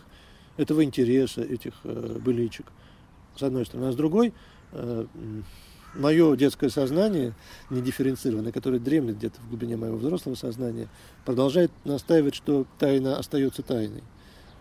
[0.57, 2.65] этого интереса, этих быличек,
[3.35, 3.89] с одной стороны.
[3.89, 4.33] А с другой,
[5.93, 7.33] мое детское сознание,
[7.69, 10.87] недифференцированное, которое дремлет где-то в глубине моего взрослого сознания,
[11.25, 14.03] продолжает настаивать, что тайна остается тайной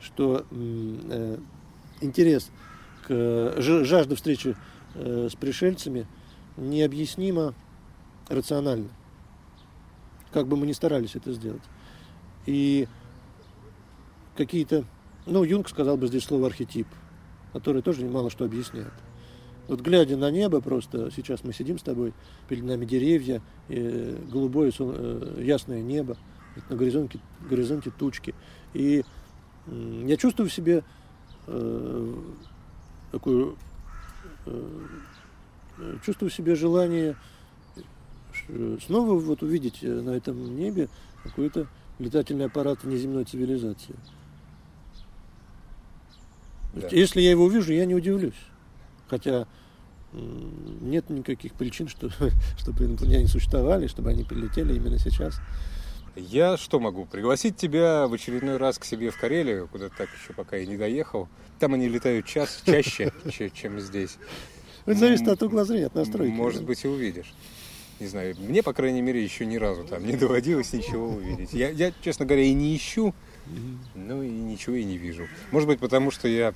[0.01, 1.39] что э,
[2.01, 2.51] интерес
[3.07, 4.57] к э, жажда встречи
[4.95, 6.07] э, с пришельцами
[6.57, 7.55] необъяснимо
[8.29, 8.89] рационально.
[10.33, 11.63] Как бы мы ни старались это сделать.
[12.47, 12.89] И
[14.37, 14.85] какие-то,
[15.27, 16.87] ну, Юнг сказал бы здесь слово архетип,
[17.53, 18.93] который тоже мало что объясняет.
[19.71, 22.13] Вот глядя на небо просто, сейчас мы сидим с тобой,
[22.49, 26.17] перед нами деревья, э, голубое э, ясное небо,
[26.69, 28.35] на горизонте, горизонте тучки.
[28.75, 29.05] И
[29.69, 30.83] я чувствую в себе
[31.47, 32.15] э,
[33.13, 33.57] такую
[34.47, 34.89] э,
[35.79, 37.15] э, чувствую в себе желание
[38.33, 40.89] ш- снова вот увидеть э, на этом небе
[41.23, 41.69] какой-то
[42.01, 43.95] летательный аппарат внеземной цивилизации.
[46.75, 46.89] Да.
[46.91, 48.35] Если я его увижу, я не удивлюсь.
[49.07, 49.47] Хотя
[50.13, 52.11] нет никаких причин, что,
[52.59, 55.41] чтобы инопланетяне существовали, чтобы они прилетели именно сейчас.
[56.17, 57.07] Я что могу?
[57.07, 60.77] Пригласить тебя в очередной раз к себе в Карелию, куда так еще пока и не
[60.77, 61.29] доехал.
[61.61, 64.17] Там они летают час, чаще, че- чем здесь.
[64.87, 66.33] Это зависит от угла зрения, от настройки.
[66.33, 67.33] Может быть, и увидишь.
[68.01, 71.53] Не знаю, мне, по крайней мере, еще ни разу там не доводилось ничего увидеть.
[71.53, 73.15] Я, я, честно говоря, и не ищу,
[73.95, 75.29] ну и ничего и не вижу.
[75.53, 76.55] Может быть, потому что я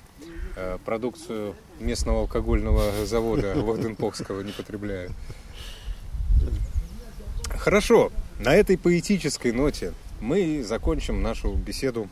[0.85, 5.11] продукцию местного алкогольного завода Вахденпокского не потребляю.
[7.49, 12.09] Хорошо, на этой поэтической ноте мы закончим нашу беседу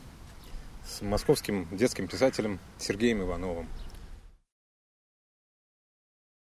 [0.86, 3.66] с московским детским писателем Сергеем Ивановым.